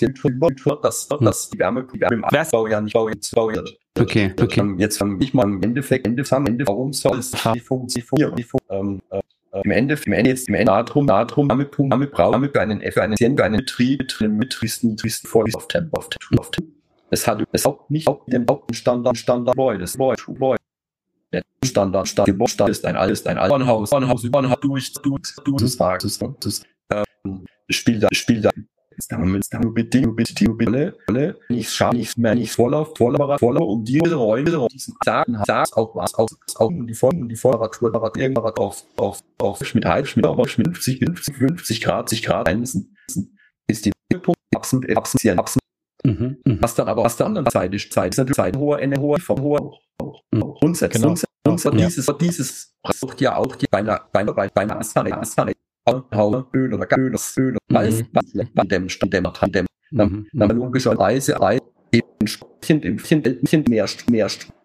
[0.82, 3.78] dass, dass die Wärme, die Wärme im Abbau ja nicht wird.
[4.00, 4.76] Okay, okay.
[4.78, 8.36] Jetzt fange ich mal im Endeffekt, Ende, am Ende, warum soll es die funktionieren?
[8.70, 9.22] Ähm, äh,
[9.64, 13.18] im Ende, im Ende ist im Ende darum, damit, damit brauchen wir einen, für einen,
[13.18, 16.44] für einen Betrieb, mit Tristen, Tristen vor auf Tempo, auf Tempo.
[17.10, 20.58] Es hat, es auch nicht auch dem Standard, Standard, Boy, das Boy, Boy.
[21.32, 26.00] Der Standard Standard ist ein alles ein Bauernhaus, Bauernhaus, Bauernhaus durch, durch, durch, das Tag,
[26.00, 28.50] das, das, ähm, Spiel da, Spiel da.
[29.08, 34.14] Damit, damit, Bedingungen, Bedingungen, alle, nicht schaffen, nicht mehr, nicht Vorlauf, Vorlauf, Vorlauf, um diese
[34.14, 39.22] Räume, diesen Sagen, Sagen, auch was, auch, auch die Folgen, die Vorratur, irgendwas auf, auf,
[39.38, 42.50] auf, mit halb, mit, auf, mit 50, 50, 50 Grad, 60 Grad,
[43.68, 45.60] ist die Punkt, Absen, Absen, Absen,
[46.04, 49.20] Mhm, was dann aber aus der anderen Seite Zeit ist natürlich Zeit hoher, eine hohe,
[49.20, 49.42] vom
[50.34, 51.16] hoher, Grundsatz, genau.
[51.44, 51.86] Grundsatz ja.
[51.88, 55.54] dieses, dieses braucht ja auch die, bei einer, bei einer, bei einer Asane, Asane,
[55.88, 58.04] Hau, Öl oder Öl, Öl, Salz,
[58.54, 61.36] bei dem, dem, dem, dann, dann logischerweise
[61.92, 62.86] eben entsprechend,
[63.70, 64.59] mehr, mehr, mhm.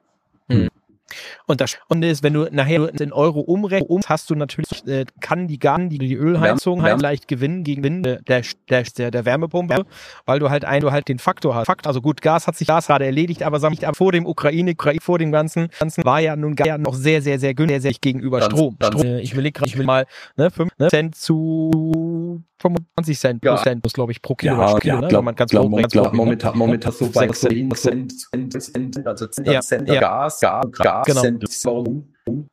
[1.46, 5.46] Und das Spannende ist, wenn du nachher in Euro umrechnest, hast du natürlich, äh, kann
[5.48, 9.84] die Garn, die, die Ölheizung halt leicht gewinnen gegen der, der, der, der Wärmepumpe,
[10.26, 11.66] weil du halt ein, du halt den Faktor hast.
[11.66, 14.74] Fakt, also gut, Gas hat sich Gas gerade erledigt, aber sag ich, vor dem Ukraine,
[15.00, 18.76] vor dem ganzen, ganzen war ja nun ja noch sehr, sehr, sehr günstig, gegenüber Strom.
[18.82, 19.02] Strom.
[19.02, 21.70] Äh, ich will gerade, ich will mal, ne, 5 ne, Cent zu
[22.60, 23.62] 25 Cent plus ja.
[23.62, 24.56] Cent, glaube ich, pro Kilo.
[24.56, 25.08] Ja, Kilo, ja, ne?
[25.08, 26.16] glaub, man ganz glaub, glaub, glaub, ne?
[26.16, 30.00] momentan, momentan so bei 10 Cent, Cent, Cent, also 10 ja, Cent ja.
[30.00, 31.20] Gas, Gas, Gas, genau.
[31.20, 31.44] Cent,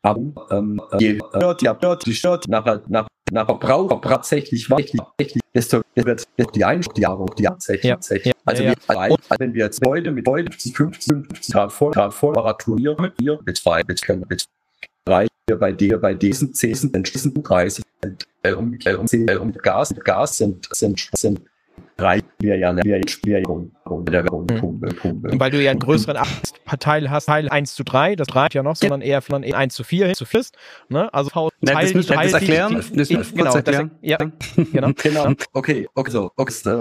[0.02, 1.18] aber, ähm, je
[1.62, 7.44] ja, hört, die stört, nach, nach, nach Verbrauch, tatsächlich, tatsächlich, desto, wird die Einstellung, die
[7.44, 7.98] die tatsächlich, ja.
[8.46, 9.10] Also, ja, ja.
[9.10, 13.14] Wir, wenn wir jetzt heute mit heute 50, 50 Grad voll, Grad voll, Temperatur mit
[13.20, 14.61] hier, mit zwei, mit, mit drei,
[15.56, 17.84] bei dir, bei diesen 10 entschließen 30
[18.44, 21.42] äh, um, äh, um, äh, um Gas, Gas sind, sind, sind
[21.98, 25.40] drei wir ja eine wir der mhm.
[25.40, 26.18] Weil du ja einen größeren
[26.80, 29.84] Teil hast, Teil 1 zu 3, das 3 ja noch, sondern eher von 1 zu
[29.84, 30.42] 4 zu 4.
[30.90, 31.14] Ne?
[31.14, 32.76] Also Teil, das müssen wir das erklären.
[32.76, 33.92] Das müssen wir genau, erklären.
[34.02, 34.18] Ja,
[34.56, 34.92] genau.
[34.96, 35.34] genau.
[35.54, 36.72] Okay, okay, so, okay, so,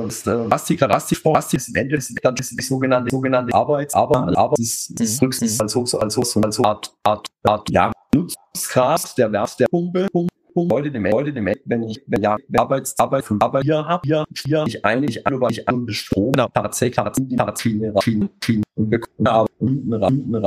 [0.49, 3.95] was die was die Frau, was die Ende ist, dann ist die sogenannte, sogenannte Arbeits,
[3.95, 5.63] aber, aber, das ist höchstens mhm.
[5.63, 10.09] als so, als so, als so Art, Art, Art, ja, Nutzgrad der Wert der Pumpe,
[10.57, 14.25] heute dem heute dem wenn ich wenn ja Arbeits Arbeit von Arbeit hier habe hier
[14.45, 19.47] hier ich eigentlich an über ich an Strom tatsächlich die Partien viel viel bekommen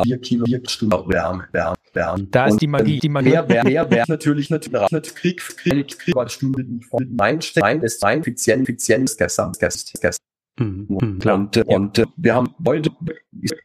[0.04, 3.90] vier Kilo vier Stunden Wärme Wärme Wärme da ist die Magie die Magie wer wer
[3.90, 9.18] wer natürlich natürlich Krieg Krieg Krieg war Stunde die von einstellen ist ein effizient effizient
[9.18, 10.18] gestern gestern
[10.60, 10.86] Mhm,
[11.26, 12.92] und, und, äh, wir haben heute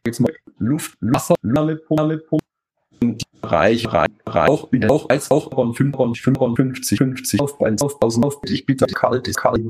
[0.06, 1.48] jetzt mal Luft, Wasser, die
[3.40, 8.86] Bereich, Bereich, auch, auch als auch von 55, 50 auf, auf, auf, auf, ich bitte
[8.86, 9.64] kalt, ist kalt,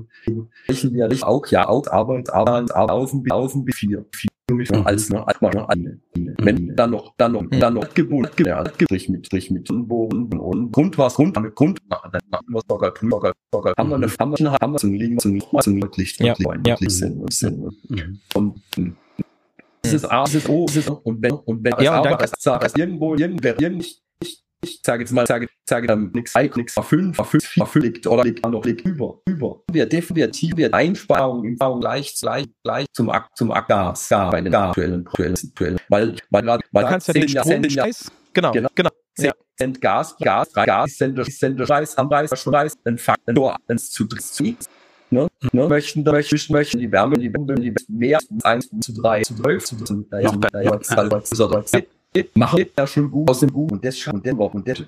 [0.67, 5.27] welchen wir nicht auch, ja, auch, aber, aber, aber, auf, auf, vier, vier, als, ne,
[5.27, 9.51] als mal eine, wenn dann noch, dann noch, dann noch Gebot, ja, Strich mit, Strich
[9.51, 12.01] mit, und, und, und, Grund was, Grund, Grund, dann
[12.49, 15.35] was sogar, sogar, sogar, haben wir eine, haben wir, haben wir zum Liegen, zum
[15.97, 17.75] Licht, ja, ja, sind, sind,
[18.35, 18.63] und,
[19.89, 20.95] es ist A, es ist O, es ist O.
[21.05, 23.85] Und wenn, und wenn ja, aber es sagt, irgendwo, irgendwer, irgend,
[24.21, 28.25] ich, ich sage jetzt mal, sage, sage dann nichts, nichts, fünf, fünf, fünf liegt oder
[28.25, 29.63] liegt noch liegt über, über.
[29.71, 34.41] Wir definitiv wird Einsparung im Bau gleich, gleich, gleich zum Akt, zum Gas, Gas, bei
[34.41, 38.91] den aktuellen, aktuellen, aktuellen, weil, weil, weil, weil, kannst ja den Strompreis, genau, genau, genau.
[39.59, 41.17] Cent Gas, Gas, Gas, Cent,
[41.57, 44.55] Preis, am Preis, Preis, dann Fakten, nur eins zu zu.
[45.11, 48.93] Ne, ne, möchten, da möchten, möchten die Wärme, die Wärme, die mehr als eins zu
[48.93, 49.77] drei, zu zwölf, zu
[50.11, 50.81] naja, naja,
[52.35, 54.83] machen ja schon gut aus dem Gut und das schon, und das, und das,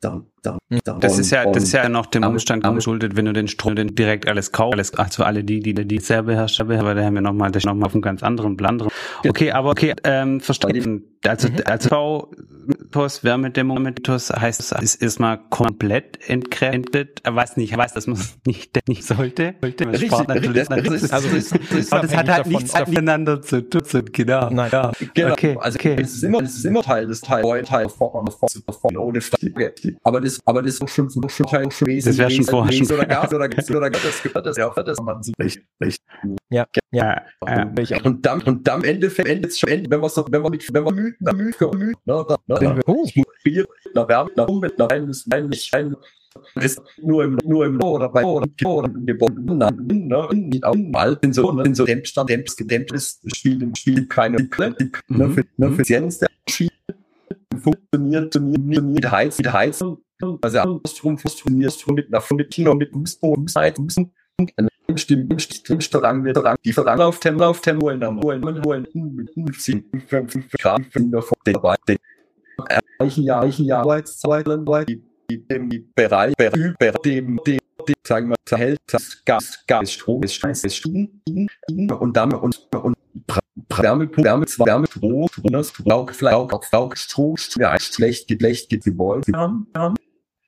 [0.00, 3.32] da, da, da, das ist ja, das ist ja noch dem Umstand geschuldet, wenn du
[3.32, 6.94] den Strom den direkt alles kaufst, alles, also alle die, die die sehr beherrscht, aber
[6.94, 8.82] da haben wir nochmal, das nochmal auf einem ganz anderen Plan.
[9.26, 11.04] Okay, aber okay, ähm, verstanden.
[11.26, 11.56] Also, mhm.
[11.66, 17.20] also V-Tos, Wärmedämmung, Wärmetos heißt, es ist erstmal komplett entkräftet.
[17.24, 19.54] Er weiß nicht, er weiß, dass man es nicht, nicht sollte.
[19.60, 24.48] sollte richtig, richtig, richtig, also, das, das, das hat halt nichts miteinander zu tun, genau.
[24.48, 24.92] Nein, ja.
[25.12, 25.32] Genau.
[25.32, 25.96] Okay, also, okay.
[26.00, 29.20] Es ist immer, es ist immer Teil des Teil, Teil, Form, Form, ohne
[30.02, 32.96] aber das, aber das ist schon, schon, schon Teil, schon Das wäre schon vorher schon.
[32.96, 36.04] Oder Gas, oder Gas, oder Gas, das gehört das, ja, das man so richtig, richtig.
[36.50, 37.22] Ja, ja.
[38.04, 41.16] Und dann, und dann, Ende, Ende, wenn man so, wenn man mit, wenn man müde,
[41.34, 43.06] müde, müde, ne, ne, oh.
[43.38, 45.96] Spiel, nach Wärme, nach Umwelt, nach Wein, ist Wein, nicht Wein,
[46.56, 51.32] ist nur im, nur im oder bei oder oder gebunden, ne, nicht auch mal in
[51.32, 54.48] so, in so Dämpfstand, Dämpf, gedämpft ist, spielt im Spiel keine,
[55.08, 56.70] ne, für, ne, für Jens, der Spiel
[57.58, 59.98] funktioniert, funktioniert, heizt, mit Heizung,
[60.40, 64.10] also andersrum funktioniert, mit einer, mit, mit, mit, mit, mit,
[64.96, 70.82] Stimmt, stimmt, Strang wird Rang, die Verlauf, Temlauf, Tempolen, holen, holen, mit 5, 5 Grad,
[71.44, 71.76] dabei,
[72.98, 74.46] erreichen ja, erreichen ja Arbeitszeit,
[74.88, 77.58] die dem Bereich, über dem, dem,
[78.04, 78.76] sagen wir,
[79.24, 81.08] Gas, Gas, Strom, ist Scheiß, ist Strom,
[81.68, 82.96] und damit, und, und,
[83.76, 89.26] Wärme, Wärme, Wärme, Strom, Strom, Strom, Strom, Strom, Strom, schlecht, schlecht, gewollt,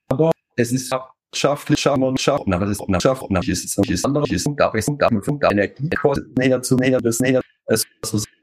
[0.08, 0.92] aber es ist
[1.32, 4.86] wirtschaftlich man schafft, aber das ist schafft, na, ist es ist andere, ist gab es
[4.98, 7.86] gab es gab Energie kostet näher zu näher das näher es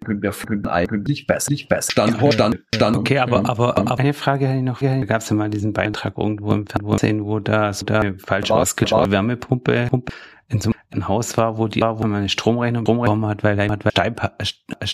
[0.03, 4.47] können wir können eigentlich besser nicht besser stand stand stand okay aber aber, eine Frage
[4.47, 8.01] hätte ich noch gab es ja mal diesen Beitrag irgendwo im Fernsehen wo da da
[8.17, 10.11] falsch ausgeschaut Wärmepumpe Pumpe
[10.47, 13.69] in so einem Haus war, wo die, wo man eine Stromrechnung bekommen hat, weil er
[13.69, 13.83] hat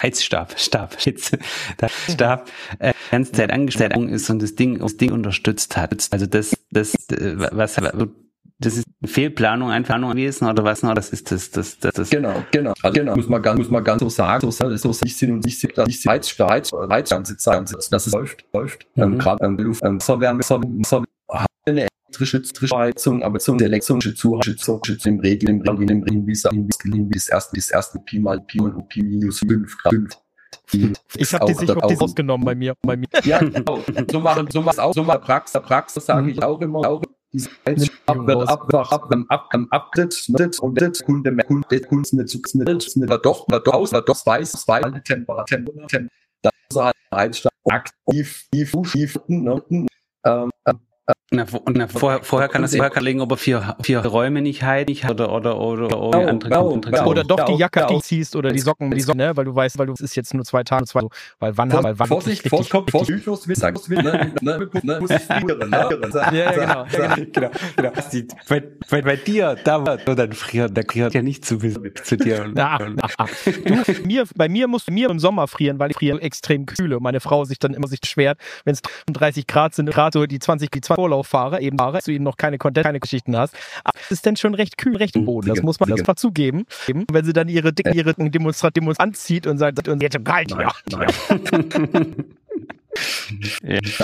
[0.03, 1.39] Heizstab, Stab, Hitze,
[1.77, 6.08] da Stab, äh, ganze Zeit angestellt ist und das Ding, das Ding unterstützt hat.
[6.12, 7.79] Also das, das, äh, was,
[8.58, 10.93] das ist Fehlplanung, Einplanung gewesen oder was noch?
[10.93, 12.10] Das ist das, das, das, das.
[12.10, 13.15] Genau, genau, also genau.
[13.15, 15.77] Muss man ganz, muss man ganz so sagen, so, so ich sind und ich sind,
[15.77, 18.88] dass ich Heiz, Heiz, Heiz, ganze Zeit, dass es läuft, läuft.
[18.95, 19.17] Ähm, mhm.
[19.19, 21.05] Gerade ähm, Luft, ähm, Wasserwärme, Wasserwärme,
[21.67, 21.88] eine
[22.19, 27.10] elektrische Heizung, aber zum elektrische Zuheizung im Regen, im Regen, im Regen, wie es wie
[27.10, 29.93] das erste, das erste Pi mal Pi und Pi minus 5 Grad.
[30.71, 33.08] Ich habe die sich auch die rausgenommen bei mir, bei mir.
[33.23, 33.84] Ja, genau.
[34.12, 37.01] So machen, so was auch, so mal Praxis, Praxis sage ich auch immer, auch
[37.32, 37.49] diese
[38.06, 42.39] ab wird ab ab ab ab ab abdet und det Kunde mehr Kunde Kunde zu
[42.54, 46.08] nicht doch doch doch weiß weiß Temperatur Temperatur
[46.41, 49.62] das Einstein aktiv aktiv ne
[50.25, 50.51] ähm
[51.31, 54.43] na, und na, vorher, vorher kann das vorher kann legen, ob er vier, vier Räume
[54.43, 57.79] nicht heilig oder oder oder oder, oder, andere, genau, andere genau, oder doch die Jacke
[57.79, 57.99] genau.
[57.99, 60.35] ziehst oder die Socken, die Socken, ne, weil du weißt, weil du es ist jetzt
[60.35, 61.01] nur zwei Tage, zwei,
[61.39, 65.09] weil wann, Vor, weil wann Vorsicht, Vorsicht, kommt, Vorsicht, Vorsicht, sagen, ne, ne, ne, muss
[65.09, 67.91] ich frieren, ne, ja, ja, genau, genau, genau, genau.
[68.91, 72.51] Bei, bei, dir, da war dann frieren, der friert ja nicht zu, zu dir.
[72.55, 73.29] Ach, ach, ach.
[73.45, 77.03] Du, mir, bei mir muss mir im Sommer frieren, weil ich friere extrem kühle und
[77.03, 80.39] meine Frau sich dann immer sich schwert, wenn es 30 Grad sind, gerade so die
[80.39, 83.56] 20, die 20 Vorlauf fahre, eben fahre, du ihnen noch keine Content, keine Geschichten hast.
[83.84, 85.47] Aber es ist dann schon recht kühl, recht im Boden.
[85.47, 86.65] Das muss man einfach zugeben.
[86.88, 90.54] Eben, wenn sie dann ihre dicken, ihre Demonstrat Demonstrat anzieht und sagt, und jetzt kalt
[90.54, 90.69] hier.
[90.91, 92.36] ja.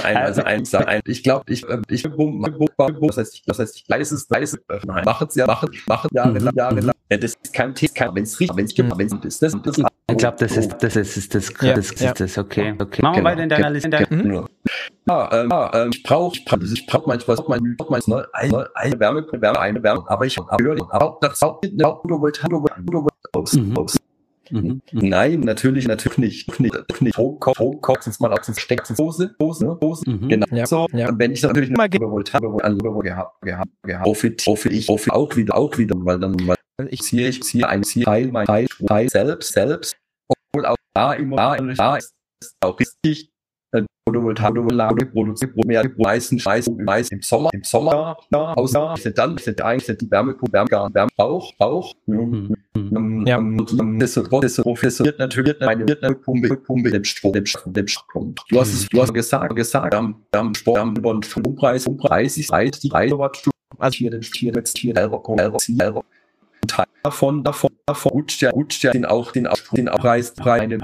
[0.04, 4.16] Ein, also ein, ein, ich glaube, ich, ich, das heißt, ich, das heißt, ich leise
[4.16, 6.96] es, leise, nein, machen es ja, machen, machen jahrelang, jahrelang.
[7.10, 9.62] Ja, das ist kein Thema, wenn es riecht, wenn es gibt, wenn es ist, das,
[9.62, 9.86] das ist.
[10.10, 13.02] Ich glaube, das ist, das ist, ist das, ja, das, ist das, okay, okay.
[13.02, 14.08] Machen wir weiter in deiner Liste.
[14.10, 14.46] Mhm.
[15.08, 19.00] Ja, ähm, ja, ähm, ich brauche, ich brauche, ich brauche manchmal, mein, manchmal eine, eine
[19.00, 20.52] Wärme, Wärme, eine Wärme, aber ich habe,
[20.90, 22.52] aber das auch, eine Photovoltaik,
[23.34, 23.98] aus, aus.
[24.52, 24.82] Mhm.
[24.92, 26.60] Nein, natürlich, natürlich nicht.
[26.60, 27.18] nicht, nicht.
[27.18, 30.10] Hochkopf, Hochkopf, sonst mal auf den Steck, Hose, Hose, Hose.
[30.10, 30.30] Mhm.
[30.30, 30.48] Genau.
[30.52, 30.66] Ja.
[30.66, 31.10] So, ja.
[31.10, 32.48] Und wenn ich natürlich mal gewollt habe,
[33.04, 36.58] gehabt, gehabt, gehabt, hoffe, hoffe ich, hoffe auch wieder, auch wieder, weil dann, weil
[36.90, 39.96] ich ziehe, ich ziehe ein Teil, mein Teil, Teil selbst, selbst,
[40.28, 42.14] obwohl auch da immer, da, da ist
[42.62, 43.31] auch richtig,
[44.08, 49.98] Photovoltaik produziert mehr meisten Scheiß im Sommer im Sommer ja, außer sind dann sind eigentlich
[49.98, 52.56] die Wärmepumpe Wärme Wärme Bauch Bauch mhm.
[53.26, 53.40] ja.
[54.42, 58.90] das professoriert natürlich eine Wärmepumpe Pumpe dem Strom dem Strom dem Strom du hast es
[58.90, 64.10] du hast gesagt gesagt am am Sport am Strompreis um 30 30 Kilowattstunden also hier
[64.12, 64.96] den hier jetzt hier
[66.68, 70.34] Teil davon davon davon rutscht ja rutscht ja den auch den auch den auch Preis
[70.40, 70.80] eine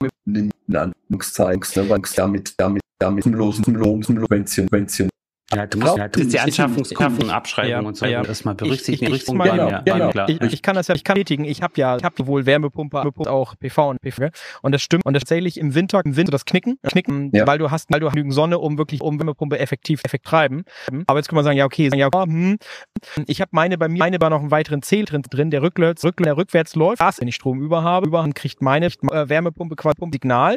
[0.00, 5.08] Wärmepumpe in Anführungszeichen, ne, damit, damit ja, mit dem losen, losen, losen, Subvention,
[5.54, 8.24] ja, du musst, ja, du musst die Anschaffungskosten, Abschreibung Ja, und so ja.
[8.24, 9.14] erstmal berücksichtigen.
[9.14, 10.10] Ich, ich, meine, Genau, ja, ja, genau.
[10.10, 10.28] klar.
[10.28, 11.44] ich, ich kann das ja, ich kann bestätigen.
[11.44, 14.28] Ich habe ja, ich habe sowohl Wärmepumpe, Wärmepumpe, auch PV und PV.
[14.62, 15.06] Und das stimmt.
[15.06, 17.46] Und das tatsächlich im Winter, im Winter das Knicken, Knicken, Ja.
[17.46, 20.64] weil du hast, weil du genügend Sonne, um wirklich, um Wärmepumpe effektiv, effekt treiben.
[21.06, 22.58] Aber jetzt kann man sagen, ja, okay, ja, hm,
[23.26, 26.04] ich habe meine bei mir, meine war noch einen weiteren Zähl drin, drin der rückwärts,
[26.04, 27.00] rück, der rückwärts läuft.
[27.00, 30.56] Das, wenn ich Strom über habe, über kriegt meine äh, Wärmepumpe quasi Signal.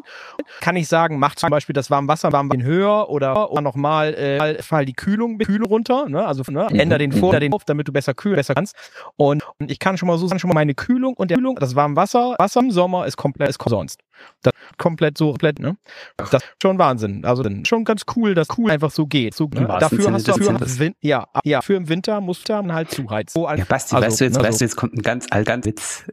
[0.60, 4.86] Kann ich sagen, macht zum Beispiel das Warmwasser, Warmwasser höher oder, oder nochmal, äh, fall
[4.86, 6.26] die Kühlung, Kühlung runter, ne?
[6.26, 6.68] Also, ne?
[6.72, 6.80] Mhm.
[6.80, 7.40] änder den vor, Mhm.
[7.40, 8.76] den auf, damit du besser kühlen, besser kannst.
[9.16, 11.56] Und, und ich kann schon mal so sagen, schon mal meine Kühlung und der Kühlung,
[11.58, 14.00] das warme Wasser, Wasser im Sommer ist komplett, ist sonst.
[14.44, 15.78] Das ist komplett so, komplett, ne?
[16.18, 17.26] Das ist schon Wahnsinn.
[17.26, 19.34] Also, schon ganz cool, dass cool einfach so geht.
[19.34, 19.68] So, ne?
[19.80, 20.80] Dafür hast du.
[20.80, 23.42] Win- ja, ja, für im Winter musst du dann halt zuheizen.
[23.42, 25.66] So, Ja, Basti, also, weißt du jetzt, ne, weißt du, jetzt kommt ein ganz, ganz
[25.66, 26.06] Witz.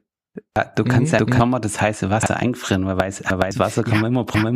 [0.57, 1.31] Ja, Du kannst Mhm, ja, du mhm.
[1.31, 4.55] kann man das heiße Wasser einfrieren, weil weiß, äh, weiß Wasser kann man immer, immer.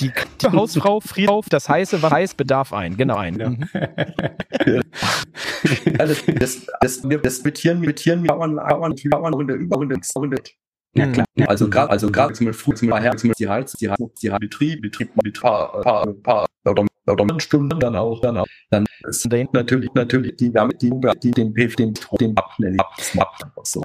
[0.00, 0.10] Die,
[0.40, 2.96] die Hausfrau friert auf das heiße was heiß Bedarf ein.
[2.96, 3.38] Genau ein.
[3.38, 3.50] Ja.
[3.50, 3.68] Mhm.
[5.98, 10.36] Ja, das, das, das, das Betieren, Betieren, Bauern, Bauern, Bauern, Runde, Überrunde, Runde.
[10.94, 11.26] Ja, klar.
[11.34, 11.46] Ja.
[11.46, 14.82] Also gerade, also gerade zum Beispiel zum Beispiel die Heiz, die Heiz, die Heiz, Betrieb,
[14.82, 16.46] Betrieb, Betrieb, paar, paar, paar,
[17.08, 20.90] oder, Stunden dann auch, dann auch, dann ist Den- natürlich, natürlich die Wärme, die,
[21.22, 23.82] die den PF, den, den abschnellen, ab, ab, so.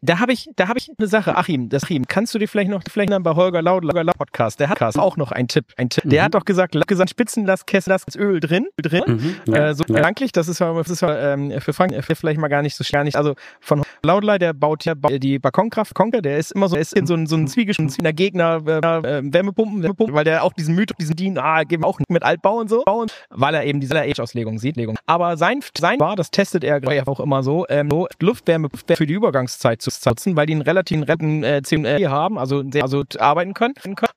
[0.00, 1.36] Da habe ich, da habe ich eine Sache.
[1.36, 4.18] Achim, das Achim, kannst du dir vielleicht noch, vielleicht dann bei Holger Laud, Holger Laud
[4.18, 6.04] Podcast, der hat auch noch einen Tipp, ein Tipp.
[6.06, 6.24] Der Mhm.
[6.26, 9.02] hat doch gesagt, gesagt, Spitzenlastkessel, das Öl drin, drin.
[9.46, 9.68] Mhm, ja.
[9.70, 9.96] Äh, so ja.
[9.96, 12.76] gedanklich, das ist ja, das ist ja ähm, für Frank äh, vielleicht mal gar nicht
[12.76, 13.16] so gar nicht.
[13.16, 16.96] Also von Laudlei, der baut ja die Balkonkraft, Konker, der ist immer so, der ist
[16.96, 20.52] in so ein so ein Zwiegeschen, der Gegner äh, äh, Wärmepumpen, Wärmepumpen, weil der auch
[20.52, 22.84] diesen Mythos, diesen Dien, ah, geben wir auch nicht mit Altbau und so
[23.30, 24.76] weil er eben diese Age-Auslegung sieht.
[25.06, 29.14] Aber sein sein war, das testet er auch immer so, ähm, so Luftwärme für die
[29.14, 33.54] Übergangszeit zu nutzen, weil die einen relativen retten äh, CO2 haben, also sehr, also arbeiten
[33.54, 33.74] können.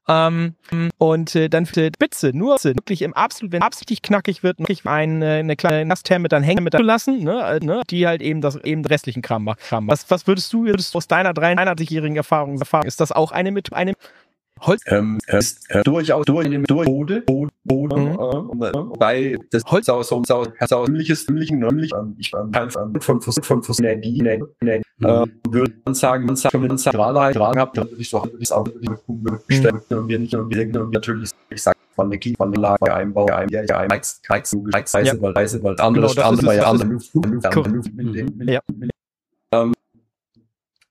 [0.07, 0.55] Ähm,
[0.97, 4.85] und äh, dann für die Spitze, nur wirklich im absolut, wenn absolut knackig wird, wirklich
[4.85, 8.21] ein, äh, eine kleine Nasstherme dann hängen mit zu lassen, ne, äh, ne, die halt
[8.21, 9.59] eben das eben den restlichen Kram macht.
[9.59, 9.87] Kram.
[9.87, 13.73] Was, was würdest du würdest aus deiner 83-jährigen Erfahrung, Erfahrung, ist das auch eine mit
[13.73, 13.93] eine
[14.61, 18.63] Holz, Ähm, es ist äh, durchaus durch, durch Bode, Bode, Bode, Mhm.
[18.63, 22.69] äh, weil das Holz- so, so, so, so, ähnliches, ähnlichen, ähnlich, ähm, ich, ähm, kann
[22.71, 26.67] von, von, von, von, von Energie, ne, ne, äh, würde man sagen, man sagt, wenn
[26.67, 28.67] man Zentrale dran habt, dann würde ich würde ich auch,
[29.47, 32.61] bestellen, und wir nicht, und wir denken, und natürlich, ich sag, von der von der
[32.61, 36.65] Lage, Einbau, ein, ja, ja, Heiz, Heiz, Heiz, weil weil andere, Genau, das andere, das
[36.65, 38.49] andere Luft, Luft, andere Luft, mit dem, mit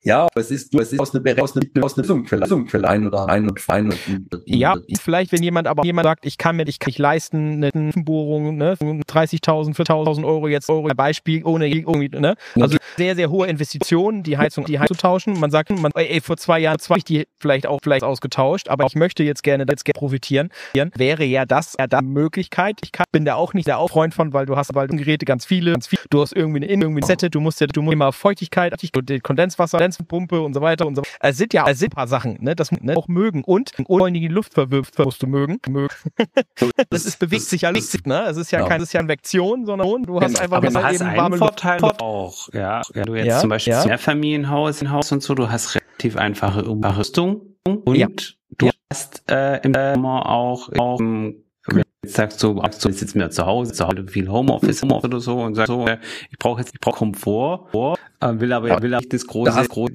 [0.06, 0.28] Ja.
[0.34, 3.48] es ist, es ist aus einer, aus einer, aus einer Lösungsquelle, Lösungsquelle ein oder ein
[3.48, 6.78] und ein und, und Ja, vielleicht, wenn jemand aber jemand sagt, ich kann mir ich
[6.78, 12.36] kann nicht leisten, eine Bohrung, ne, 30.000, 4.000 Euro jetzt Euro Beispiel, ohne irgendwie, ne,
[12.54, 15.38] also sehr, sehr hohe Investitionen, die Heizung, die Heizung zu tauschen.
[15.38, 18.86] Man sagt, man, ey, vor zwei Jahren, zwei, ich die vielleicht auch vielleicht ausgetauscht, aber
[18.86, 20.50] ich möchte jetzt gerne jetzt gerne profitieren.
[20.94, 22.78] Wäre ja das ja da Möglichkeit.
[22.82, 25.24] Ich kann, bin da auch nicht der auch Freund von, weil du hast weil Geräte
[25.24, 26.02] ganz viele, ganz viele.
[26.10, 29.20] Du hast irgendwie eine, irgendwie eine Sette, du musst ja, du musst immer Feuchtigkeit, die
[29.20, 31.02] Kondenswasser, Kondenspumpe und so weiter und so.
[31.20, 34.12] Es sind ja, es sind ein paar Sachen, ne, das ne, auch mögen und ohne
[34.12, 35.58] die Luft verwirft, musst du mögen.
[35.68, 35.88] mögen.
[36.90, 38.24] Das ist bewegt sich alles, ne?
[38.28, 38.66] Es ist ja Ja.
[38.68, 40.40] keine, ist ja eine Vektion, sondern du hast Genau.
[40.40, 41.60] einfach Aber du hast eben einen warme Luft.
[41.60, 42.82] Vorteil auch, ja.
[42.94, 43.02] ja.
[43.04, 43.84] Du jetzt Ja, zum Beispiel ja.
[43.84, 48.08] Mehrfamilienhaus ein Haus und so, du hast relativ einfache Überrüstung und Ja.
[48.58, 51.00] du hast äh, im Sommer auch, auch
[52.06, 52.60] ähm, wenn du jetzt sagst du,
[53.00, 55.98] jetzt mehr zu Hause, zu Hause viel Homeoffice, Homeoffice oder so und sagst so, äh,
[56.30, 57.66] ich brauche jetzt, ich brauche Komfort,
[58.20, 59.92] äh, will aber will aber nicht das große, Da hast- große,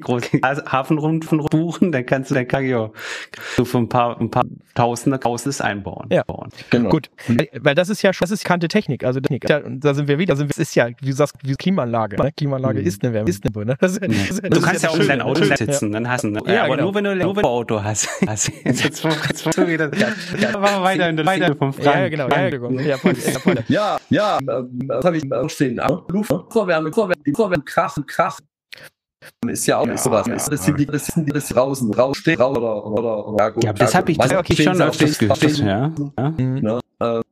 [0.00, 2.92] große Hafenrundfunk buchen, dann kannst du, dann kann ich auch
[3.56, 4.44] so für ein paar, ein paar
[4.74, 6.06] Tausender, Tausendes einbauen.
[6.10, 6.22] Ja.
[6.22, 6.50] bauen.
[6.70, 6.88] genau.
[6.90, 9.48] Gut, weil, weil das ist ja schon, das ist kannte Technik, also Technik.
[9.50, 11.34] Ja, und da sind wir wieder, da sind wir, das ist ja, wie du sagst,
[11.42, 12.16] wie Klimaanlage.
[12.22, 12.30] Ne?
[12.36, 12.86] Klimaanlage Mhm.
[12.86, 13.76] ist eine Wärme, ist eine ne?
[13.80, 15.24] das, ist- das, ist- Du das kannst ja auch in dein ne?
[15.24, 16.40] Auto Schön, sitzen, dann hast du, ne?
[16.46, 16.84] Ja, aber genau.
[16.86, 18.08] nur wenn du nur wenn du ein Auto hast.
[18.26, 19.90] hast jetzt jetzt jetzt jetzt wieder.
[19.96, 21.78] Ja, machen wir weiter in der weiter vom Ja, Frank.
[21.82, 22.70] ja, genau, ja, genau.
[22.80, 23.64] Ja, voll, ja, voll.
[23.68, 25.80] Ja, ja, ähm, das habe ich auch stehen.
[25.80, 28.46] Ah, Luft, Vorwärme, Vorwärme, Krachen, Krachen.
[29.46, 30.26] Ist ja auch nicht sowas.
[30.26, 33.50] ja, Das sind die, das sind die, das draußen, rausstehen, raus oder, oder, oder, ja,
[33.50, 33.64] gut.
[33.64, 35.42] Ja, das habe ich, das hab ich schon öfters gehört.
[35.58, 36.30] Ja, ja.
[36.30, 36.60] Mhm.
[36.60, 37.22] Ne, äh,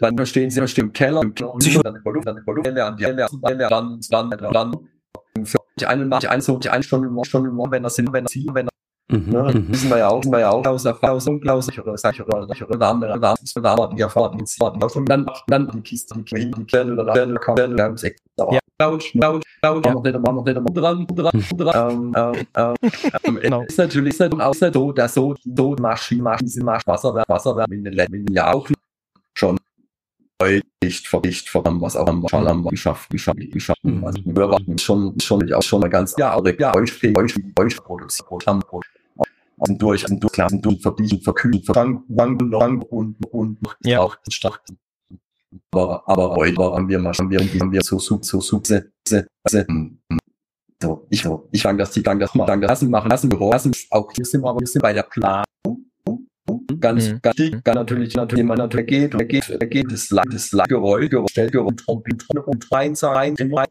[0.00, 2.68] dann stehen sie stehen im Keller, im Keller und dann über Luft, dann über Luft,
[2.68, 6.70] an die Ende, dann, dann, dann, dann, für die eine Nacht, die eine so, die
[6.70, 8.68] eine Stunde, Stunde, wenn das sind, wenn das sind, wenn
[9.12, 9.68] Mhm, Ne, mhm.
[9.68, 13.34] wissen wir ja auch, wissen wir ja auch aus aus ich oder andere, andere,
[13.94, 17.34] die Erfahrung, die Erfahrung, und dann, dann die Kiste, die hin, die Quelle oder Quelle,
[17.34, 18.58] Quelle, haben Sekt, Ja.
[18.80, 22.76] laut, laut, laut, noch nicht, noch nicht, dran, dran, dran, ähm, ähm,
[23.26, 23.62] ähm, Genau.
[23.64, 27.70] ist natürlich, ist natürlich auch so, dass so, so Maschinen, Maschinen, diese Masch, Wasserwerk, Wasserwerk
[27.70, 28.68] in den letzten Jahren auch
[29.36, 29.58] schon
[30.82, 35.46] nicht verdicht verdammt was auch am Schalam geschafft geschafft geschafft also wir waren schon schon
[35.46, 38.28] ja, schon mal ganz ja also, ja euch euch euch produziert
[39.64, 44.00] sind durch sind durch klar sind durch verdichten verkühlen verdanken lang und und ja.
[44.00, 44.62] auch stark
[45.70, 48.92] aber aber heute waren wir mal schon wir haben wir so sub so sub se
[49.06, 50.18] se se hm, hm.
[50.82, 53.28] so ich so ich fange das die fange das mal fange das lassen machen lassen
[53.28, 55.44] Büro lassen auch hier sind wir aber hier sind bei der Planung.
[56.84, 57.18] Ganz, Mhm.
[57.22, 60.52] ganz, dick, ganz natürlich, natürlich, jemand natürlich geht, er geht, er geht, das Land, das
[60.52, 63.66] Land, Geräusch, Geräusch, Geräusch, und, und, und rein, rein, rein,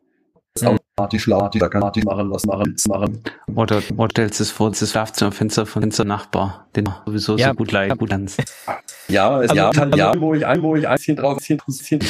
[0.65, 3.23] automatisch laut, da kann ich machen, was machen, was machen.
[3.53, 7.49] Oder, oder stellst du es vor, das Schlafzimmerfenster von unserem Nachbar, den sowieso Ja.
[7.49, 8.41] so gut leiden, gut kannst.
[9.07, 11.37] Ja, es Also- ja, halt, ja, wo ich ein, wo ich ein bisschen drauf,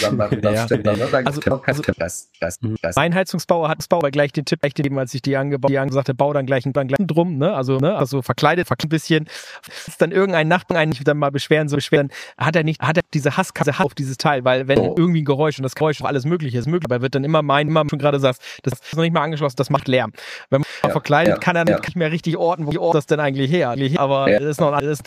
[0.02, 0.78] dann machen das Ja.
[1.26, 5.14] Also- also- das, das, das, Mein Heizungsbauer hat Bauer gleich den Tipp gleich gegeben, als
[5.14, 7.54] ich die angebaut, die angesagt habe, bau dann gleich einen, dann gleich einen drum, ne?
[7.54, 7.96] Also, ne?
[7.96, 9.28] Also verkleidet, verkleidet ein bisschen.
[9.88, 13.04] Ist dann irgendein Nachbar einen dann mal beschweren, so beschweren, hat er nicht, hat er
[13.14, 14.96] diese Hasskasse auf dieses Teil, weil wenn Oh.
[14.98, 17.42] irgendwie ein Geräusch und das Geräusch auf alles mögliche ist möglich, aber wird dann immer
[17.42, 20.12] meinen, immer schon gerade sagst, das ist noch nicht mal angeschlossen, das macht Lärm.
[20.50, 21.78] Wenn man Ja, verkleidet, ja, kann er ja.
[21.80, 23.76] nicht mehr richtig orten, wo die Ort das denn eigentlich her.
[23.98, 25.00] Aber das ist noch alles.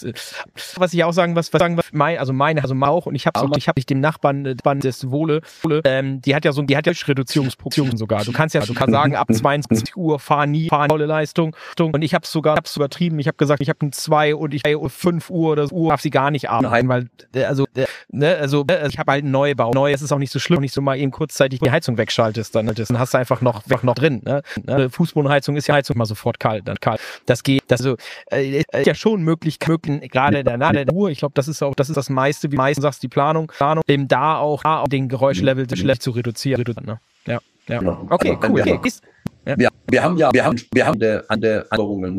[0.76, 3.26] Was ich auch sagen, was, was sagen, was mein, also meine, also auch und ich
[3.26, 5.40] habe so, ich habe dem Nachbarn, äh, des Wohle,
[5.84, 8.24] ähm, die hat ja so, die hat ja Reduzierungsfunktionen sogar.
[8.24, 11.56] Du kannst ja, du kannst sagen, ab 22 Uhr fahr nie, fahr volle Leistung.
[11.78, 13.18] Und ich habe es sogar, hab's übertrieben.
[13.18, 16.00] Ich habe gesagt, ich habe um zwei und ich 5 Uhr oder so Uhr darf
[16.00, 19.32] sie gar nicht arbeiten, weil äh, also äh, ne, also äh, ich habe halt einen
[19.32, 19.72] Neubau.
[19.72, 22.54] Neu, es ist auch nicht so schlimm, nicht so mal eben kurzzeitig die Heizung wegschaltest,
[22.54, 24.22] dann, dann hast du einfach noch, noch drin.
[24.24, 24.42] Ne?
[24.64, 24.90] Ne?
[24.90, 27.00] Fußbodenheizung ist ja Heizung mal sofort kalt, dann kalt.
[27.26, 27.96] Das geht, das so,
[28.30, 31.10] äh, ist ja schon möglich, möglich gerade der Nahe der Uhr.
[31.10, 33.82] Ich glaube, das ist auch, das ist das meiste, wie meistens sagst, die Planung, Planung,
[33.88, 36.64] eben da auch, da auch den Geräuschlevel schlecht zu reduzieren.
[36.84, 37.00] ne?
[37.26, 37.78] Ja, ja.
[37.78, 38.06] Genau.
[38.10, 38.64] Okay, Also, cool.
[38.64, 38.88] wir- Okay.
[38.88, 39.02] Ist,
[39.44, 42.18] Wir, wir haben ja, wir haben, wir haben der, an der Änderungen,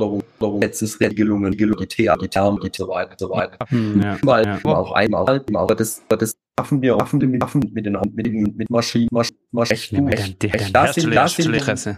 [0.62, 1.52] letztes Regelungen,
[2.16, 3.58] die Term, die so weiter, so weiter.
[3.68, 4.60] Hm, ja, Mal, ja.
[4.64, 8.70] auch einmal, aber das, das schaffen wir, wir mit, Waffen, mit den, mit den, mit
[8.70, 11.98] Maschinen, Masch, Masch, echt Ja, mit echt- der- echt- Das sind, das sind, Herstellerpresse.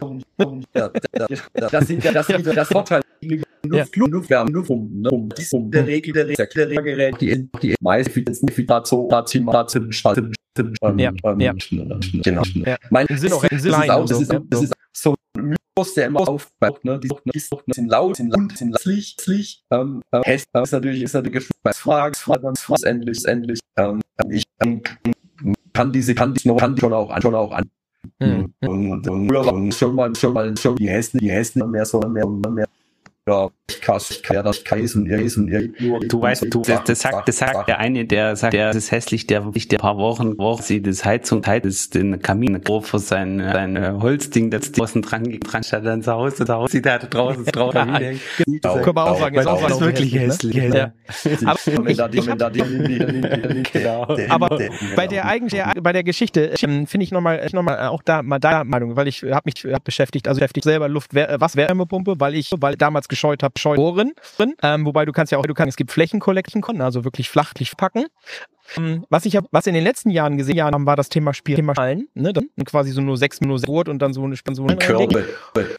[0.76, 3.02] ja, da- da- das sind, ja, das sind, das Vorteil.
[3.66, 7.20] Luft, Luft, Luftwärme, Luft, um, ne, um, dies, um, der Regel, der Regel, der Regelgerät,
[7.22, 10.22] die, die meiste, die, die, dazu, dazu, dazu, dazu,
[10.98, 11.54] Ja, ja.
[12.24, 12.44] Genau.
[12.66, 12.78] Ja.
[12.90, 14.40] Mein, sind auch das ist auch, das ja.
[14.50, 15.16] das ist so
[15.80, 19.16] Mythos, der immer aufbaut, ne, die Sucht, die Sucht, sind laut, sind laut, sind letztlich,
[19.18, 24.82] letztlich, ähm, äh, ist natürlich, ist natürlich, Frage, Frage, Frage, endlich, endlich, ähm, ich, ähm,
[25.74, 27.70] kann diese, kann die kann die schon auch an, schon auch an,
[28.22, 28.54] Hm.
[28.62, 32.26] und, und, und schon mal, schon mal, schon die Häsli, die Häsli mehr so, mehr,
[32.26, 32.66] mehr,
[33.28, 33.50] ja,
[36.08, 39.28] Du weißt, du, das, das sagt, das sagt der eine, der sagt, der ist hässlich,
[39.28, 43.40] der wirklich der paar Wochen braucht sie das Heizung, heizt ist den Kamin, vor sein,
[43.40, 47.76] sein Holzding, das draußen dran, dran statt ans Haus, da Haus sieht er draußen drauf.
[48.62, 50.56] Das kann man auch sagen, ist auch was wirklich hässlich.
[50.56, 50.92] Ja.
[54.30, 54.60] Aber
[54.96, 58.64] bei der eigentlich, bei der Geschichte, ähm, finde ich nochmal, nochmal auch da, mal da
[58.64, 62.76] Meinung, weil ich habe mich beschäftigt, also beschäftigt selber Luft, was Wärmepumpe, weil ich, weil
[62.76, 64.14] damals gescheut habe, Scheuren
[64.64, 68.06] ähm, wobei du kannst ja auch du kannst es gibt Flächenkollekten also wirklich flachlich packen.
[68.78, 71.56] Ähm, Was ich hab, was in den letzten Jahren gesehen haben, war das Thema Spiel,
[71.56, 74.64] Thema Schallen, ne, dann quasi so nur sechs sechs Wort und dann so eine so
[74.64, 75.26] eine Körbe.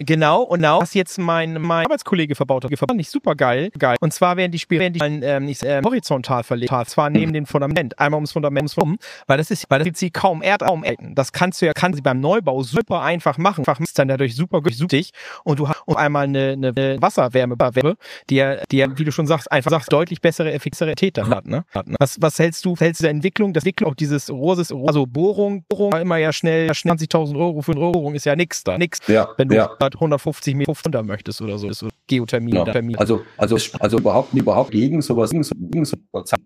[0.01, 3.97] Genau, und genau, was jetzt mein, mein Arbeitskollege verbaut hat, fand ich super geil, geil.
[4.01, 7.47] Und zwar werden die Spiele, werden die ähm, nicht, ähm, horizontal verlegt, zwar neben dem
[7.47, 10.85] Fundament, einmal ums Fundament, ums Fundament, weil das ist, weil das gibt sie kaum Erdraum.
[11.15, 14.35] Das kannst du ja, kann sie beim Neubau super einfach machen, einfach ist dann dadurch
[14.35, 15.11] super günstig
[15.45, 17.97] und du hast einmal eine, eine Wasserwärme, Wärme,
[18.29, 21.47] die ja, die ja, wie du schon sagst, einfach sagst, deutlich bessere Effektivität dann hat,
[21.47, 21.65] ne?
[21.75, 21.97] Hat, ne?
[21.99, 25.65] Was, was hältst du, hältst du der Entwicklung, das Entwicklung, auch dieses Rohres, also Bohrung,
[25.69, 28.79] Bohrung, war immer ja schnell, schnell 20.000 Euro für eine Bohrung ist ja nix da,
[28.79, 29.77] nix Ja, wenn du ja.
[29.81, 31.69] 150 Meter runter möchtest oder so.
[31.69, 32.97] Ist so Geothermie oder Thermie.
[32.97, 35.97] Also, also, also überhaupt überhaupt gegen sowas, gegen so, gegen so,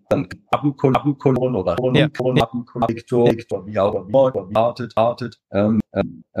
[0.09, 2.05] dann Appenkolon oder Ja.
[2.05, 5.79] Appenkolon, Viktor, Viktor, wie auch immer, wie artet, artet, ähm, ähm,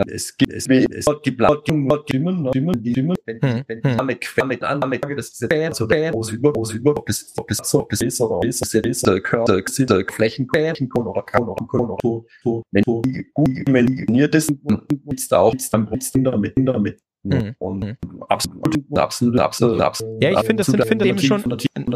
[0.07, 5.41] es gibt es gibt die Platten Dimmen Dimmen Dimmen wenn wenn damit damit Annahme das
[5.41, 8.45] ist so groß über groß über ob das ob das so ob das ist oder
[8.47, 12.83] ist es ist Körper Sitter Flächen Flächen oder kann oder kann oder so so wenn
[12.83, 13.01] du
[13.33, 14.51] gut meniertes
[15.11, 17.97] ist da auch ist dann ist damit damit da mit, Hm, und
[18.29, 20.23] absolut, absolut, absolut, absolut.
[20.23, 21.43] Ja, ich finde, das sind, finde eben schon,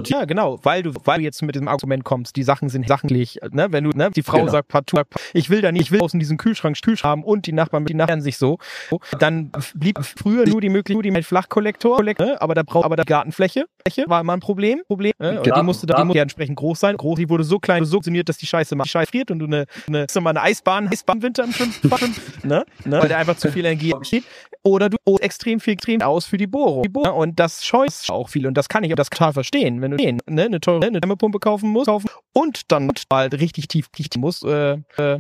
[0.06, 3.40] ja, genau, weil du, weil du jetzt mit diesem Argument kommst, die Sachen sind sachlich,
[3.52, 4.52] ne, wenn du, ne, die Frau Genau.
[4.52, 7.54] sagt partout, ich will da nicht, ich will außen diesen Kühlschrank, Kühlschrank haben und die
[7.54, 8.58] Nachbarn, die Nachbarn sich so,
[9.18, 12.96] dann blieb früher nur die Möglichkeit, nur die mit Flachkollektor, ne, aber da braucht, aber
[12.96, 16.58] da Gartenfläche, Fläche war immer ein Problem, Problem, ne, die musste, die musste ja entsprechend
[16.58, 19.32] groß sein, groß, die wurde so klein, so funktioniert, dass die Scheiße mal Scheiße friert
[19.32, 21.68] und du eine, eine, so mal eine Eisbahn, Eisbahn Winter im Fall,
[22.44, 24.24] ne, ne, weil der einfach zu viel Energie entsteht,
[24.64, 26.84] oder du oh, extrem viel extrem aus für die Bohrung.
[26.84, 27.18] Die Bohrung.
[27.18, 28.46] Und das scheut auch viel.
[28.46, 29.82] Und das kann ich auch das total verstehen.
[29.82, 33.68] Wenn du den, ne, eine teure eine Wärmepumpe kaufen musst, kaufen und dann halt richtig
[33.68, 35.18] tief richtig musst, äh, äh,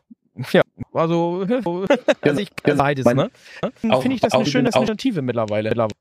[0.51, 0.61] ja,
[0.93, 1.45] also,
[2.21, 2.77] also ich genau.
[2.77, 3.31] beides, Mein- ne?
[4.01, 5.69] Finde ich das auch eine in schöne Alternative mittlerweile.
[5.69, 5.95] mittlerweile.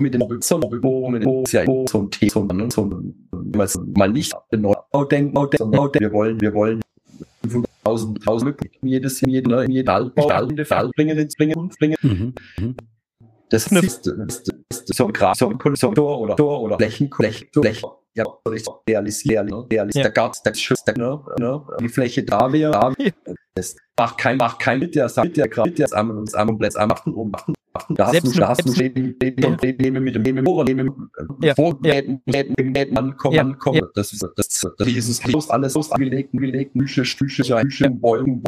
[0.00, 0.20] Mit den
[0.80, 6.12] Bohrungen, ist ja so ein Thema, so ein, so ein, mal nicht genau denken, wir
[6.12, 6.80] wollen, wir wollen
[7.42, 12.76] 5000 1000 jedes jeden ne, jeden Altbau alle Fall bringen bringen bringen mhm.
[13.50, 18.24] das ist, das ist so Gras so Konstruktor oder oder Flächen Flächen Flächen ja
[18.88, 22.94] realisieren realisieren da gab es das Schuss ne, ne, die Fläche da wäre
[23.54, 26.76] das macht kein macht kein mit der mit der Grad der am uns am Platz
[26.76, 27.54] am machen
[27.90, 30.56] da hast du, da hast du Probleme mit dem mit dem
[32.96, 33.82] ankommen, ankommen.
[33.94, 38.42] Das ist, das, das ist es alles aus angelegten, gelegten Bücher, Bücher, Bücher, Bäumen,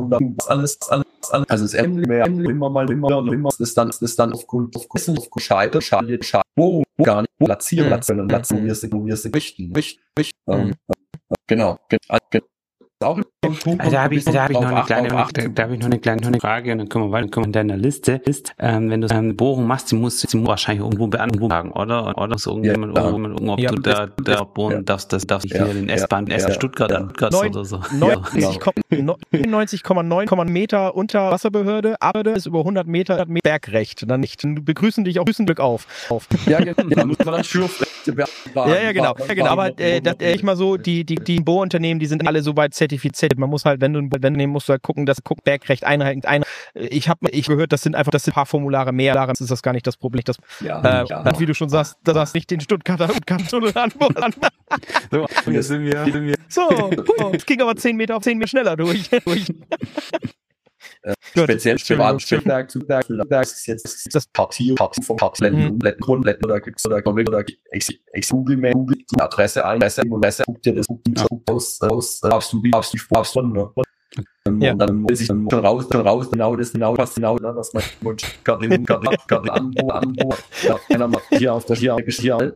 [0.47, 1.49] alles, alles, alles.
[1.49, 5.81] Also es immer, immer mal, immer, immer, das dann, das dann aufgrund, aufgrund, aufgrund Scheide,
[5.81, 10.03] Scheide, Scheide, wo, wo gar nicht platzieren, platzieren, platzieren, wir sind, wir sind, richten, richten,
[10.18, 10.75] richten,
[11.47, 12.18] genau, genau
[13.03, 13.24] auch ein
[13.55, 13.92] Punkt.
[13.92, 15.98] Da habe ich, da hab ich noch eine kleine, da, da habe ich noch eine
[15.98, 18.20] kleine Frage und dann können wir weiter kommen in deiner Liste.
[18.24, 22.18] Ist, ähm, wenn du eine Bohrung machst, die musst du wahrscheinlich irgendwo beantragen, oder?
[22.18, 24.82] Oder so irgendjemand, ja, irgendjemand, irgendwo, ob ja, du da, da bohren ja.
[24.82, 27.78] darfst, das darfst du ja, hier in S-Bahn, ja, S Stuttgart an, oder so.
[27.78, 34.05] 99,9 Meter unter Wasserbehörde, aber ist über 100 Meter Bergrecht.
[34.07, 35.86] Dann nicht, begrüßen dich auch Glück auf.
[36.11, 36.28] auf.
[36.46, 37.86] Ja, genau, muss man dann schürfen.
[38.55, 39.14] Ja, ja, genau.
[39.16, 39.46] Ja, genau.
[39.46, 42.57] Aber äh, das, äh, ich mal so, die, die, die Bohrunternehmen, die sind alle so
[42.57, 42.89] weit zertifiziert.
[43.36, 45.84] Man muss halt, wenn du wenn du nehmen musst du halt gucken, dass guck Bergrecht
[45.84, 46.26] einhalten.
[46.26, 49.14] Ein, ich habe ich gehört, das sind einfach das sind ein paar Formulare mehr.
[49.14, 50.22] Daran ist das gar nicht das Problem.
[50.24, 51.38] Das, ja, äh, ja.
[51.38, 53.09] Wie du schon sagst, da sagst nicht den Stuttgarter
[53.49, 54.34] Tunnel anbohren.
[55.11, 56.05] so, hier sind wir.
[56.05, 56.34] Sind wir.
[56.49, 56.91] So,
[57.32, 59.09] es ging aber 10 Meter auf 10 Meter schneller durch.
[59.24, 59.47] durch.
[61.03, 63.09] Äh, speziell Privatstückwerk zu Werk,
[63.42, 67.44] ist jetzt das Partie, vom Partie, Grundletten oder gibt's oder oder
[68.28, 70.86] Google Mail, Google die Adresse ein, Adresse, Adresse, guck dir das
[71.48, 73.82] aus, aus, darfst du, darfst du, darfst du,
[74.61, 74.72] ja.
[74.72, 77.57] Und dann muss ich dann schon raus, schon raus, genau das, genau was, genau das,
[77.57, 78.68] was mein Wunsch gerade
[79.26, 82.55] gerade anbo, anbo, ja, einer macht hier auf der hier, hier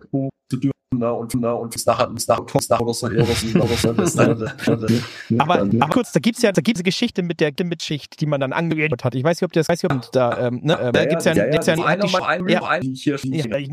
[0.50, 0.58] zu
[0.94, 3.58] dürfen ne, und, ne, und bis nachher, bis nachher, bis nachher oder so, oder so,
[3.58, 4.18] oder so, das,
[5.38, 8.40] aber, aber kurz, da gibt's ja, da gibt's eine Geschichte mit der Mitschicht, die man
[8.40, 9.14] dann angehört hat.
[9.14, 11.50] Ich weiß nicht, ob das, weiß nicht, ob da, ähm, ne, da gibt's ja, ja,
[11.50, 13.44] gibt's ja, einer mal einen, ja, hier, hier.
[13.44, 13.68] Okay,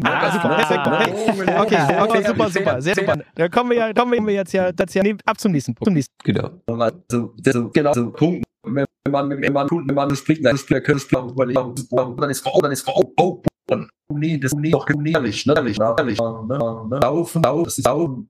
[2.00, 3.18] okay, super, super, sehr super.
[3.36, 5.86] Da kommen wir ja, kommen wir jetzt ja, das ja ab zum nächsten Punkt.
[5.86, 6.14] Zum nächsten.
[6.24, 6.50] Genau.
[6.68, 7.34] Also,
[7.74, 12.46] genau, Punkt wenn man, wenn man, wenn man das dann ist der Künstler dann ist,
[12.46, 13.42] dann ist, oh, oh,
[13.72, 13.78] oh,
[14.18, 18.30] nee, das ist doch ne, ne, ehrlich, ne, ne, laufen, laufen, das ist laufen,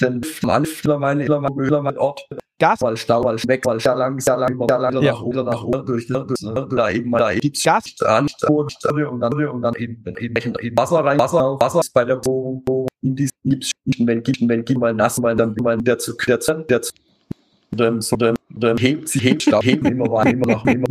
[0.00, 1.24] denn man mittlerweile,
[1.54, 2.26] mittlerweile Ort,
[2.58, 5.64] Gas, weil Stau, weil weg, weil sehr lang, sehr lang, sehr lang, nach oben, nach
[5.64, 11.04] oben, durch, da eben da gibt's Gas, an, und dann, und dann eben, eben, Wasser
[11.04, 12.62] rein, Wasser, Wasser ist bei der Bohrung,
[13.00, 16.82] in gibt's, wenn, wenn, gibt mal nass, mal dann, mal der Zug, der Zug, der
[16.82, 16.94] Zug,
[18.56, 20.86] dann, hebt sie, hebt, Stab, hebt immer weiter, immer noch, immer,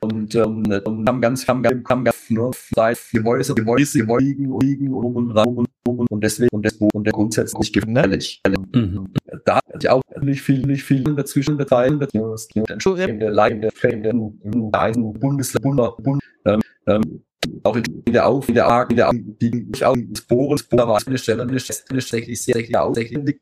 [0.00, 0.64] und ähm,
[1.06, 4.58] haben ganz, haben, haben, haben ganz, ne, seit die Häuser, die Häuser, die Häuser liegen,
[4.60, 8.40] liegen um und rum und rum und deswegen und deswegen und der grundsätzlich gefährlich.
[8.74, 9.08] Mhm.
[9.44, 14.10] Da hat ja auch nicht viel, nicht viel dazwischen beteiligt, in der Leitung der Fälle,
[14.10, 17.22] in der Bundesland, Bund, ähm, ähm,
[17.64, 21.00] auch in der Auf, in der Arg, in der die ich auch Sporen, Sporen war
[21.04, 23.38] eine Stelle, eine Stelle, eine Stelle, die sehr, sehr ausdrücklich,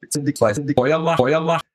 [0.77, 1.70] Feuer macht, Feuer macht, so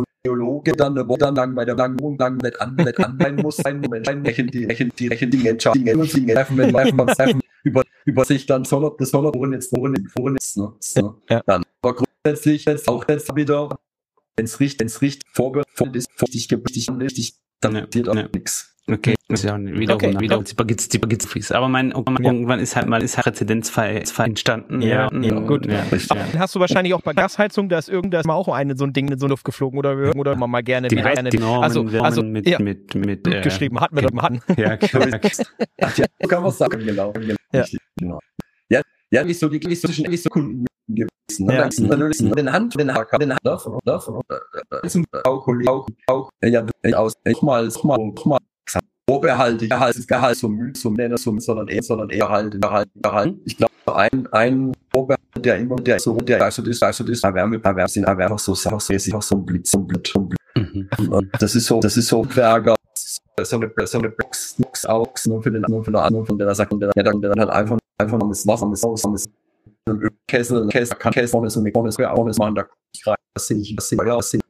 [0.00, 3.56] ein Theologe dann, wo dann lang bei der Langung lang nicht an, nicht an muss,
[3.56, 7.82] sein Moment, welchen die, welchen die, welchen Dinge entscheiden, Dinge treffen, wenn man treffen, über,
[8.04, 11.42] über sich dann soll das soll er jetzt, wohl wohl jetzt, ne, ne, ja.
[11.46, 11.62] dann.
[11.82, 13.78] Aber grundsätzlich jetzt auch jetzt wieder,
[14.36, 18.76] wenn es richtig, wenn es richtig vorbereitet ist, richtig, richtig, richtig, dann passiert auch nichts.
[18.90, 20.18] Okay, ist ja wieder okay.
[20.18, 21.52] wieder gibt's die gibt's fies.
[21.52, 24.82] Aber mein irgendwann ist halt mal ist halt Präzedenzfall entstanden.
[24.82, 25.66] Ja, ja, ja gut.
[25.66, 25.84] Ja.
[26.38, 29.08] Hast du wahrscheinlich auch bei Gasheizung, da ist irgendwas mal auch eine so ein Ding
[29.08, 32.22] in so Luft geflogen oder oder man mal gerne die, gerne die Normen, also also
[32.22, 32.58] mit ja.
[32.58, 34.40] mit mit äh, geschrieben hatten wir doch mal hatten.
[34.56, 34.70] Ja,
[35.96, 37.12] ja, kann man sagen genau.
[37.52, 37.64] Ja.
[38.68, 41.46] Ja, ja, nicht so die nicht so nicht so Kunden gewesen.
[41.46, 41.54] Ne?
[41.54, 41.66] Ja.
[41.66, 42.34] Mhm.
[42.34, 44.20] Den Hand, den Hacker, den Hand davon, davon,
[45.24, 46.64] auch, auch, auch, ja,
[46.94, 48.38] aus, ich mal, mal, mal,
[49.10, 53.34] Vorbehalte, Gehalt, Gehalt zum, zum Nenner, zum, sondern eher, sondern eher halt, halt, halt.
[53.44, 57.60] Ich glaube, ein, ein Vorbehalt, der immer, der so, der also ist, also ist, Erwärme,
[57.62, 60.28] Erwärme, sind Erwärme, so, so, so, so, so ein Blitz, so ein Blitz, so ein
[60.28, 60.40] Blitz.
[60.54, 61.08] Mhm.
[61.08, 62.76] Und das ist so, das ist so Werker,
[63.42, 66.38] so eine, so eine Box, Box, Box, nur für den, nur für den anderen, von
[66.38, 68.82] der er sagt, der, der dann, der dann halt einfach, einfach noch das Wasser, das
[68.84, 69.28] Wasser, das
[70.28, 72.64] Kessel, Kessel, kann Kessel, vorne ist so eine, vorne ist auch, das man da,
[73.34, 74.49] das sehe ich, das sehe ich, das sehe ich,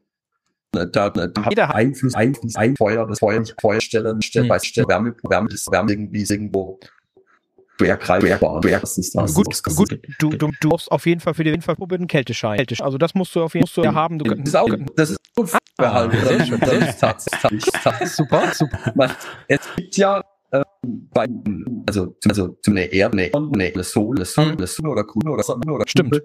[0.73, 4.61] da, da hat Einfluss, Einfluss, ein Feuer, das Feuer nicht Feuerstellen, Stellen, hm.
[4.61, 6.79] Stellen, Wärme, Wärme, das Wärme irgendwie irgendwo
[7.81, 9.35] schwergreifbar, das ist das.
[9.35, 12.57] Gut, das gut, du, du, du brauchst auf jeden Fall für die Windfallprobe einen Kälteschein.
[12.59, 12.85] Kälteschein.
[12.85, 14.19] Also das musst du auf jeden Fall ja haben.
[14.19, 15.61] Du das ist auch, das ist unverhalten.
[15.79, 19.17] Ah, ist, ist, ist, super, super.
[19.49, 21.27] Es gibt ja, äh, bei,
[21.89, 24.67] also, also, zum eine Erde, eine, eine Sonne, Sonne, Mhm.
[24.67, 26.23] Sonne oder Kunde oder Sonne oder Stimmt.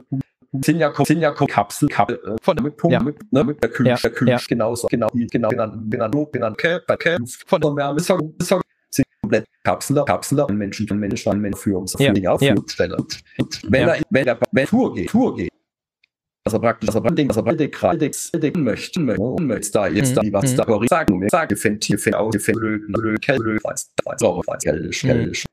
[0.63, 3.03] Ja, ja Kapsel, Kapsel, äh, Von- mit Punkt, ja.
[3.03, 4.39] mit, ne, mit der Kühl, Ja, der Kühl, ja.
[4.47, 9.05] genauso, genau, genau, genannt, genannt, genannt, genannt, genannt, Von- von Wärme, ja, ist ja, sind
[9.21, 12.55] komplett Kapsel, Kapsel, Menschen, Menschen, ein Mensch für uns, Ja, für Dinge auf, ja.
[13.67, 13.87] Wenn Ja.
[13.95, 15.51] er, wenn er, wenn Tour geht, Tour geht,
[16.47, 20.33] also praktisch, also praktisch, also praktisch, gerade, gerade, möchte, möchte, möchte, da jetzt, da, Mhm.
[20.33, 20.57] was Mhm.
[20.57, 24.63] da, sagen, sagen, gefällt dir, fällt aus, gefällt, blöd, blöd, blöd, weiß, weiß, weiß, weiß,
[24.63, 25.07] geldisch, Mhm.
[25.07, 25.45] geldisch.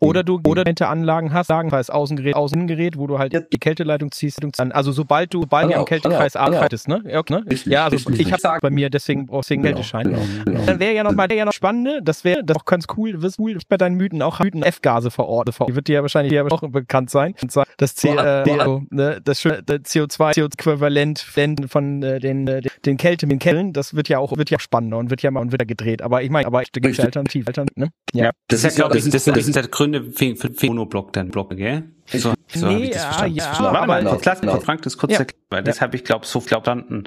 [0.00, 4.10] Oder du oder du Anlagen hast, sagen als Außengerät, Außengerät, wo du halt die Kälteleitung
[4.10, 4.40] ziehst.
[4.58, 6.56] Also sobald du, sobald du Genau, am Kältekreis genau, genau.
[6.56, 7.02] arbeitest, ne?
[7.06, 7.44] Ja, ne?
[7.66, 10.06] Ja also ich habe bei mir deswegen brauchst du den Genau, Kälteschein.
[10.08, 10.64] genau, genau.
[10.66, 13.22] Dann wäre ja noch mal der ja noch spannende, das wäre das auch ganz cool,
[13.22, 15.56] wirst cool bei deinen Mythen auch Mythen F-Gase verortet.
[15.68, 17.34] Die wird dir ja wahrscheinlich ja auch bekannt sein.
[17.76, 18.58] Das C, Boah, äh, boah.
[18.60, 23.72] also, ne, das schöne das CO2 CO2-Äquivalent von äh, den äh, den Kälte den Kellen,
[23.72, 26.02] das wird ja auch wird ja spannender und wird ja mal und wird ja gedreht.
[26.02, 27.04] Aber ich meine, aber da gibt es Richtig.
[27.04, 27.90] Alternativ, Alternativ, ne?
[28.12, 28.30] Ja.
[28.48, 31.12] Das, ist ja, glaube ich, das, das, das ist der Gründe für, für, für Monoblock,
[31.12, 31.84] dann Block, gell?
[32.06, 33.36] So, so Nee, hab ich das ja, verstanden.
[33.36, 34.52] ja, Warte mal, aber- kurz, lass mich genau.
[34.54, 35.18] kurz Frank das kurz Ja.
[35.20, 37.04] erklären, weil das habe ich, glaube so verstanden.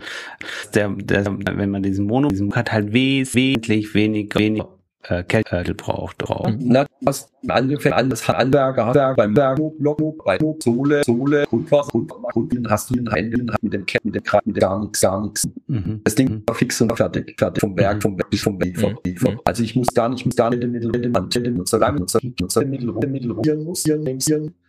[0.73, 4.69] Der, der, wenn man diesen Mono, diesen hat halt wes, wesentlich weniger, weniger
[5.09, 6.17] äh, Kälte braucht.
[6.17, 6.55] braucht.
[6.59, 12.27] Na, was ungefähr alles hat Anwerker, Handwerk beim Berg, Block, bei Sohle, Sohle, Grundwasser, Grundwasser,
[12.31, 15.01] Grundwasser, hast du den Händen, mit dem Ketten, mit dem Kraft, mit dem gar nichts,
[15.01, 15.47] gar nichts.
[15.67, 16.01] Mhm.
[16.03, 18.01] Das Ding war fix und fertig, fertig vom Berg, Mhm.
[18.01, 19.15] vom Berg, vom Berg, vom Mhm.
[19.23, 19.39] Berg.
[19.45, 21.65] Also ich muss gar nicht, muss gar nicht in den Mittel, in den Mittel, in
[21.65, 24.41] so lange, so so Mittel, Mittel, ruhieren muss, hier, links, hier.
[24.41, 24.62] Brauche ich auch, brauche einen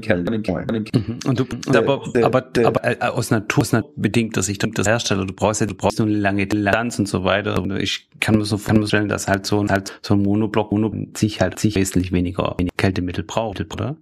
[0.00, 1.18] Keller, einen Keller, einen Keller.
[1.26, 5.26] Und du, aber, aber, aber äh, aus Natur, aus bedingt das sich das Hersteller.
[5.26, 7.60] Du brauchst ja, du brauchst nur eine lange Distanz und so weiter.
[7.62, 10.92] Und ich kann mir so vorstellen, dass halt so ein, halt so ein Monoblock, Mono
[11.16, 13.96] sich halt sich wesentlich weniger, Kältemittel braucht, oder?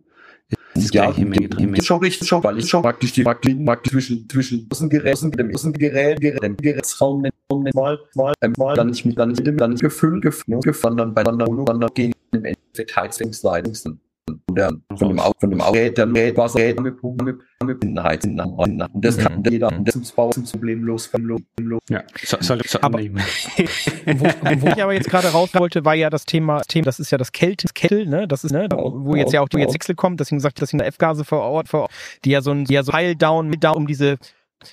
[0.75, 4.29] Ist das Ja, ist schon richtig, schon, weil ich schon praktisch die praktisch, praktisch zwischen,
[4.29, 7.27] zwischen Außengerät, Außen- dem Außengerät, Gerät, dem Gerätsraum,
[7.75, 11.15] mal, mal, ähm, mal, dann nicht mit, dann nicht, dann nicht gefüllt, gefüllt, gefüllt, dann
[11.15, 14.01] bei dann, dann gehen im Endeffekt Heizungsleitungen.
[14.49, 15.59] Und dann von dem Auto, von dem
[15.95, 18.89] dann Gerät, Wasser, Gerät, mit Pumpen, mit, mit Binnenheizen, nach, nach.
[18.93, 21.81] Und das kann jeder, und das ist problemlos, problemlos, problemlos.
[21.89, 24.25] Ja, so, soll, soll Aber- wo,
[24.61, 27.19] wo ich aber jetzt gerade raus wollte, war ja das Thema, Thema, das ist ja
[27.19, 28.27] das Kälte, das Kettel, ne?
[28.29, 30.79] Das ist, ne, wo jetzt ja auch die jetzt Wechsel kommt, deswegen sagt, dass in
[30.79, 31.93] der F-Gase vor Ort, vor Ort,
[32.25, 34.19] die ja so ein, die ja so Heil down mit down um diese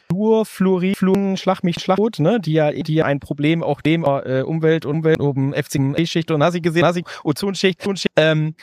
[0.10, 4.86] Fluorfluoriflugen, Schlag mich Schlaggut, ne, die ja, die ja ein Problem auch dem äh, Umwelt,
[4.86, 8.56] Umwelt, oben FC-Schicht und du gesehen, du Ozonschicht, Ozonschicht, ähm,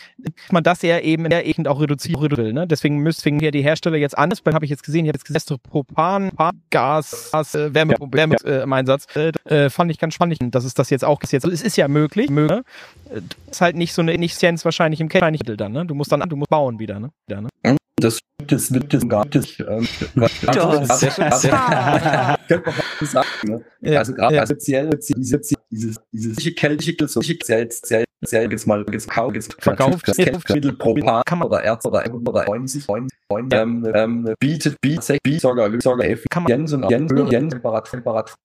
[0.51, 3.97] man das ja eben, ja eben auch reduzieren will, ne, deswegen müssen ja die Hersteller
[3.97, 6.31] jetzt anders, dann habe ich jetzt gesehen, ich habe jetzt gesehen, Propan,
[6.71, 10.65] Gas, Gas äh, Wärme, Wärme äh, im Einsatz, äh, äh, fand ich ganz spannend, dass
[10.65, 12.61] es das jetzt auch jetzt, es ist ja möglich, möglich,
[13.11, 13.21] äh,
[13.51, 16.37] ist halt nicht so eine Effizienz wahrscheinlich im Kettel dann, ne, du musst dann, du
[16.37, 17.49] musst bauen wieder, ne, wieder, ne.
[17.97, 18.19] Das,
[18.53, 20.29] das wird das gar nicht, ähm, könnte man
[23.07, 23.65] sagen, ne?
[23.81, 24.41] Ja, also gerade ja.
[24.41, 25.41] also speziell diese,
[25.71, 30.07] dieses, dieses keltische, so selbst, selbst, selbst jetzt mal gekauft, jetzt Verkauft.
[30.51, 34.81] Mittel pro Paar Kann man- oder Erz oder oder 90, 90, 90 ähm, ähm, bietet,
[34.81, 38.37] bietet, bietet sogar, sogar Effizienz und Jens, Jens, Temperatur, Temperatur.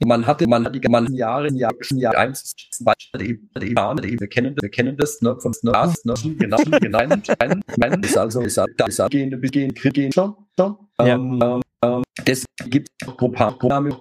[0.00, 4.54] Ähm, man hatte, man hat die man Jahre, Jahr, Jahr eins, zwei, eben, wir kennen,
[4.60, 8.58] wir kennen das, ne, von ne, Gas, ne, genau, genau, nein, nein, ist also, ist
[8.58, 13.96] also, da ist also, gehen, gehen, gehen, schon, schon, ähm, ähm, ähm, das gibt Programme,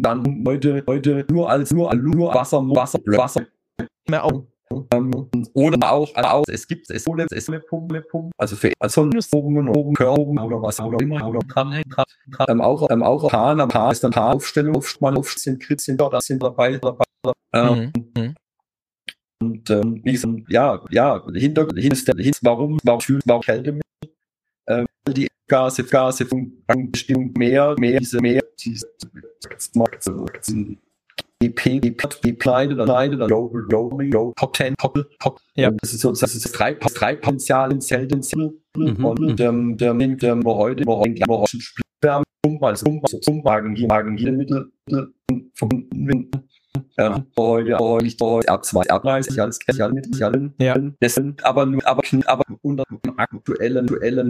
[0.00, 3.46] dann heute, heute nur als, nur, nur Wasser, nur Wasser, Wasser,
[4.08, 4.44] Mehr auch.
[4.92, 7.48] Ähm, oder auch, also auch, es gibt, es es
[8.36, 9.02] also für, also
[9.32, 11.82] oben, oben, Körben oder was auch immer, oder dran,
[12.48, 16.22] ähm, auch, ähm, auch am Hahn ist dann Haaraufstellung, auf, mal auf, sind, sind dort,
[16.22, 17.04] sind dabei, dabei,
[17.54, 18.12] ähm, Mhm.
[18.16, 18.34] Mhm.
[19.42, 23.80] und, ähm, wie gesagt, ja, ja, Hintergrund, hinter, hinter, warum, warum fühlt, warum Kälte
[24.68, 26.26] ähm, die Gase, Gase,
[26.90, 28.86] Bestimmung mehr, mehr, diese, mehr, diese,
[35.54, 35.70] Ja.
[35.80, 38.22] Das ist so, das ist drei, drei Potenzial in Zelten,
[38.76, 41.58] Mhm, und, ähm, der, der, der, wo heute, wo heute, wo heute
[42.60, 44.70] also, also, zum Wagen, hier, Mittel,
[45.54, 46.30] verbunden,
[46.96, 50.78] ähm, wo heute, wo heute, wo heute, R2, R30, alles, alles, mit, alles, Ja.
[51.00, 54.28] das sind aber nur, aber, aber unter dem aktuellen, aktuellen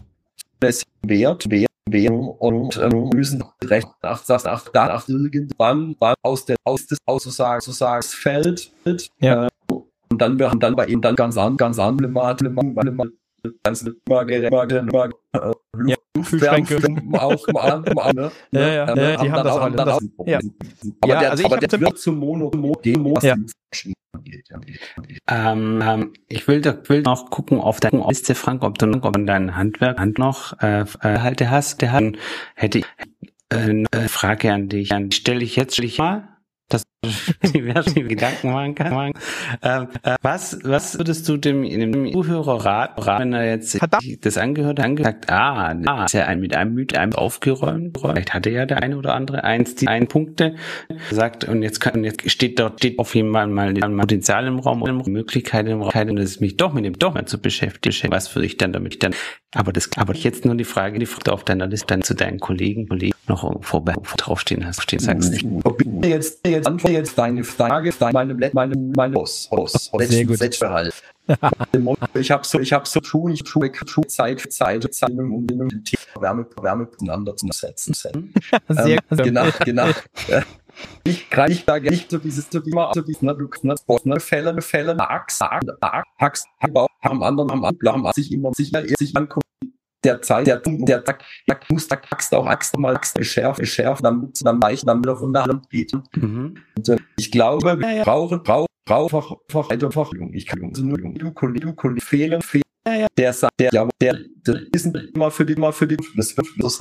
[0.60, 6.44] das Wert, Wert, Wert und ähm, müssen recht nach, nach, nach, nach irgendwann wann aus
[6.44, 8.72] der aus des Aussagen Aussagsfeld
[9.20, 9.46] Ja.
[9.46, 9.48] äh,
[10.10, 12.48] und dann werden dann bei ihnen dann ganz an ganz andere Mate
[13.62, 13.84] ganz
[16.24, 16.76] Kühlschränke.
[17.12, 17.46] auch
[18.12, 18.30] ne?
[18.52, 19.76] Ja, ja, Ähm, ja, die haben das dann auch alle.
[19.76, 20.40] dann Das- ja.
[21.00, 23.36] Aber Ja, der, also ich aber der zum- wird zum Mono, Mono, Demo, was Ja.
[23.36, 24.58] ja.
[25.30, 29.26] Ähm, ähm, ich will, will noch gucken auf deine Liste, Frank, ob du noch ob
[29.26, 31.82] dein Handwerk Hand noch äh, äh, halt der hast.
[31.82, 32.04] Der hat,
[32.54, 32.84] hätte ich
[33.50, 34.92] äh, eine Frage an dich.
[34.92, 36.28] An stelle ich jetzt stell ich mal.
[36.68, 36.82] Das
[37.54, 39.12] diverse Gedanken machen kann.
[39.62, 44.24] Ähm, äh, was, was würdest du dem, dem Zuhörer raten, wenn er jetzt Verdammt.
[44.26, 48.34] das angehört hat, gesagt, ah, ah, ist ja ein, mit einem Myth einem aufgeräumt, vielleicht
[48.34, 50.56] hatte ja der eine oder andere eins, die ein Punkte,
[51.10, 54.58] sagt, und jetzt kann, jetzt steht dort, steht auf jeden Fall mal, mal Potenzial im
[54.58, 58.34] Raum, Möglichkeit im Raum, und es mich doch mit dem doch mal zu beschäftigen, was
[58.34, 59.14] würde ich dann damit ich dann,
[59.54, 62.40] aber das, aber jetzt nur die Frage, die Frage auf deiner Liste dann zu deinen
[62.40, 65.44] Kollegen, Kollegen noch irgendwo draufstehen hast, stehen sagst.
[66.02, 70.40] Jetzt, jetzt, antworte jetzt deine Frage, meine, meine, meine, Boss, Boss, Sehr gut.
[70.40, 71.02] Halt.
[72.14, 75.46] ich habe so, ich habe so Schuhe, ich Schuhe, Schuhe, Zeit, Zeit, Zeit, um, um
[75.46, 77.94] den Thema Wärme, Wärme miteinander zu setzen.
[77.94, 78.12] Sehr
[79.10, 79.88] ähm, genau, genau.
[81.04, 83.74] Ich greife da nicht so dieses immer so dieses ne, du ne,
[84.04, 85.42] ne Fälle Fälle Axt
[86.18, 89.47] Axt am anderen am anderen sich immer sich sich angucken
[90.04, 91.18] der Zeit, der, der, der,
[91.48, 95.16] der muss der Axt auch Axt mal Axt schärfen, schärfen, damit dann leicht dann wieder
[95.16, 95.92] von der Hand geht.
[96.16, 96.54] Mhm.
[96.76, 99.08] Und, äh, ich glaube, wir brauchen, brauchen, brauchen
[99.48, 102.64] einfach, einfach, ich kann also nur, du, Kollegen, Kollegen, fehlen, fehlen,
[103.16, 106.46] der sagt, der, ja, der, der ist immer für die, immer für die, das wird,
[106.58, 106.78] das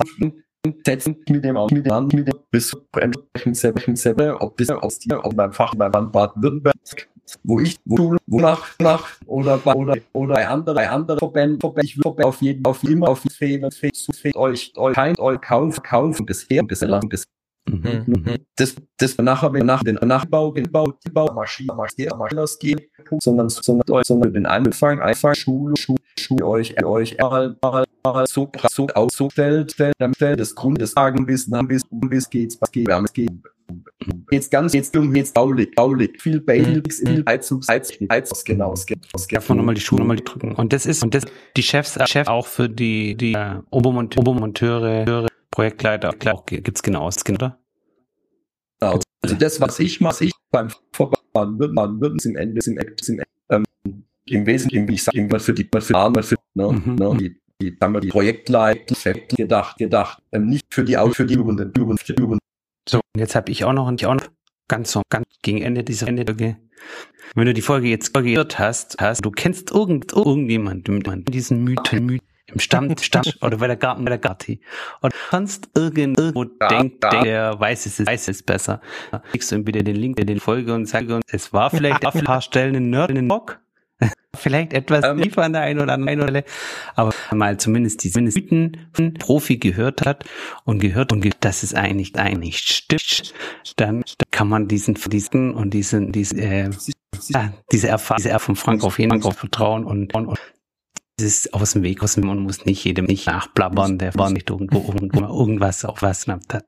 [0.84, 5.36] setzen mit dem mit dem mit dem bis entsprechend selber ob bis aus dir ob
[5.36, 7.08] beim Fach beim Baden-Württemberg
[7.44, 11.86] wo ich, wo, wo nach, nach, oder, oder, oder bei anderen, bei anderen Verbänden, Verbänden,
[11.86, 16.26] ich will auf jeden, auf immer, auf Fehler, Fehler, euch, euch, kein, euch kaufen, kaufen,
[16.26, 17.26] bisher, bisher, bis,
[17.68, 18.04] Mhm.
[18.06, 18.36] mhm.
[18.56, 24.02] Das, das nachher, wenn nach den Nachbau, Bau, Bau, Maschine, Maschine, Maschine geht, sondern, sondern,
[24.04, 29.14] sondern den Anfang, einfach Schule, Schule, Schule, euch, euch, mal, mal, mal so, so, aus,
[29.14, 33.12] so stellt, stellt, stellt, das Grund des Tagen bis, bis, bis geht's, was geht, es
[33.12, 33.30] geht,
[34.30, 38.86] Jetzt ganz, jetzt um, jetzt baulig, baulig, viel Basics in Heizungs, Heiz, Heiz, genau, es
[39.14, 39.26] es.
[39.28, 40.54] Davon nochmal die Schuhe nochmal drücken.
[40.54, 41.24] Und das ist, und das,
[41.56, 47.52] die Chefs, Chef auch für die, die, äh, Obermonteure, Obermonteure, Projektleiter, klar, gibt's genau, genau,
[48.80, 49.00] Genau.
[49.20, 53.22] Also das, was ich, was ich beim Verband Würden, Würden im Ende, im Ende, im,
[53.50, 56.94] ähm, im Wesentlichen, ich sage, für die, für, für, für ne, mhm.
[56.94, 61.26] ne, die, die, haben wir die Projektleiter gedacht, gedacht, ähm, nicht für die, auch für
[61.26, 62.38] die Übenden, Übenden,
[62.88, 64.28] so, und jetzt habe ich auch noch, ich auch noch
[64.68, 66.56] ganz so, ganz gegen Ende dieser Ende Folge.
[67.34, 72.06] Wenn du die Folge jetzt gehört hast, hast, du kennst irgend, irgendjemand mit diesen Mythen,
[72.06, 74.60] Mythen im Stamm, Stamm oder bei der Garten, bei der Garti.
[75.02, 77.22] Oder sonst irgendwo ja, denkt, ja.
[77.22, 78.80] der weiß es, weiß es besser.
[79.30, 82.06] Kriegst du ihm bitte den Link der den Folge und sage uns, es war vielleicht
[82.06, 83.60] auf ein paar Stellen ein Nerd in den Bock.
[84.36, 86.44] Vielleicht etwas ähm, tiefer an der einen oder anderen Stelle,
[86.94, 90.24] aber mal zumindest die Mythen von Profi gehört hat
[90.64, 93.32] und gehört und gehört, dass es eigentlich eigentlich stimmt,
[93.76, 96.70] dann kann man diesen diesen und diesen diesen äh,
[97.72, 100.38] diese Erfahrung diese Erfahrung von Frank auf jeden Fall vertrauen und, und, und
[101.20, 104.50] ist aus dem Weg, aus dem man muss nicht jedem nicht nachblabbern, der war nicht
[104.50, 106.66] irgendwo, irgendwo irgendwas auf was schnappt hat.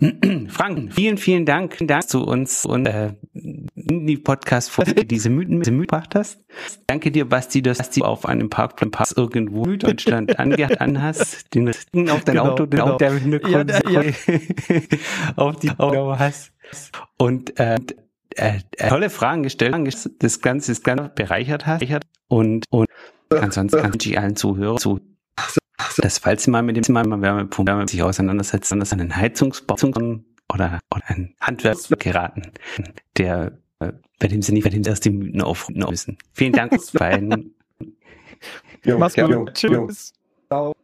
[0.48, 5.58] Frank, vielen, vielen Dank, dass du uns und äh, in die Podcast folge diese Mythen
[5.58, 6.40] mit gebracht hast.
[6.86, 12.10] Danke dir, Basti, dass du auf einem Parkplatz irgendwo in Deutschland angehalten hast, den Ring
[12.10, 12.96] auf dein genau, Auto, den genau.
[12.96, 14.12] der Hintergrund ja, ja.
[15.36, 16.52] auf die Auto hast.
[17.18, 17.78] Und äh,
[18.36, 19.74] äh, tolle Fragen gestellt,
[20.18, 21.84] das Ganze ist ganz bereichert hast
[22.28, 22.88] und und
[23.30, 25.00] Ansonsten kann ich allen Zuhörern zu.
[25.98, 29.76] Das, falls Sie mal mit dem Zimmer Wärmepumpe Wärme sich auseinandersetzen, dass ist ein Heizungsbau
[30.52, 32.52] oder, oder ein Handwerk geraten,
[33.16, 36.18] der, äh, bei dem Sie nicht, bei dem Sie erst die Mythen aufrufen müssen.
[36.32, 37.54] Vielen Dank, uns beiden.
[38.84, 39.30] Jo, Mach's gut.
[39.30, 40.12] Jo, Tschüss.
[40.48, 40.74] Ciao.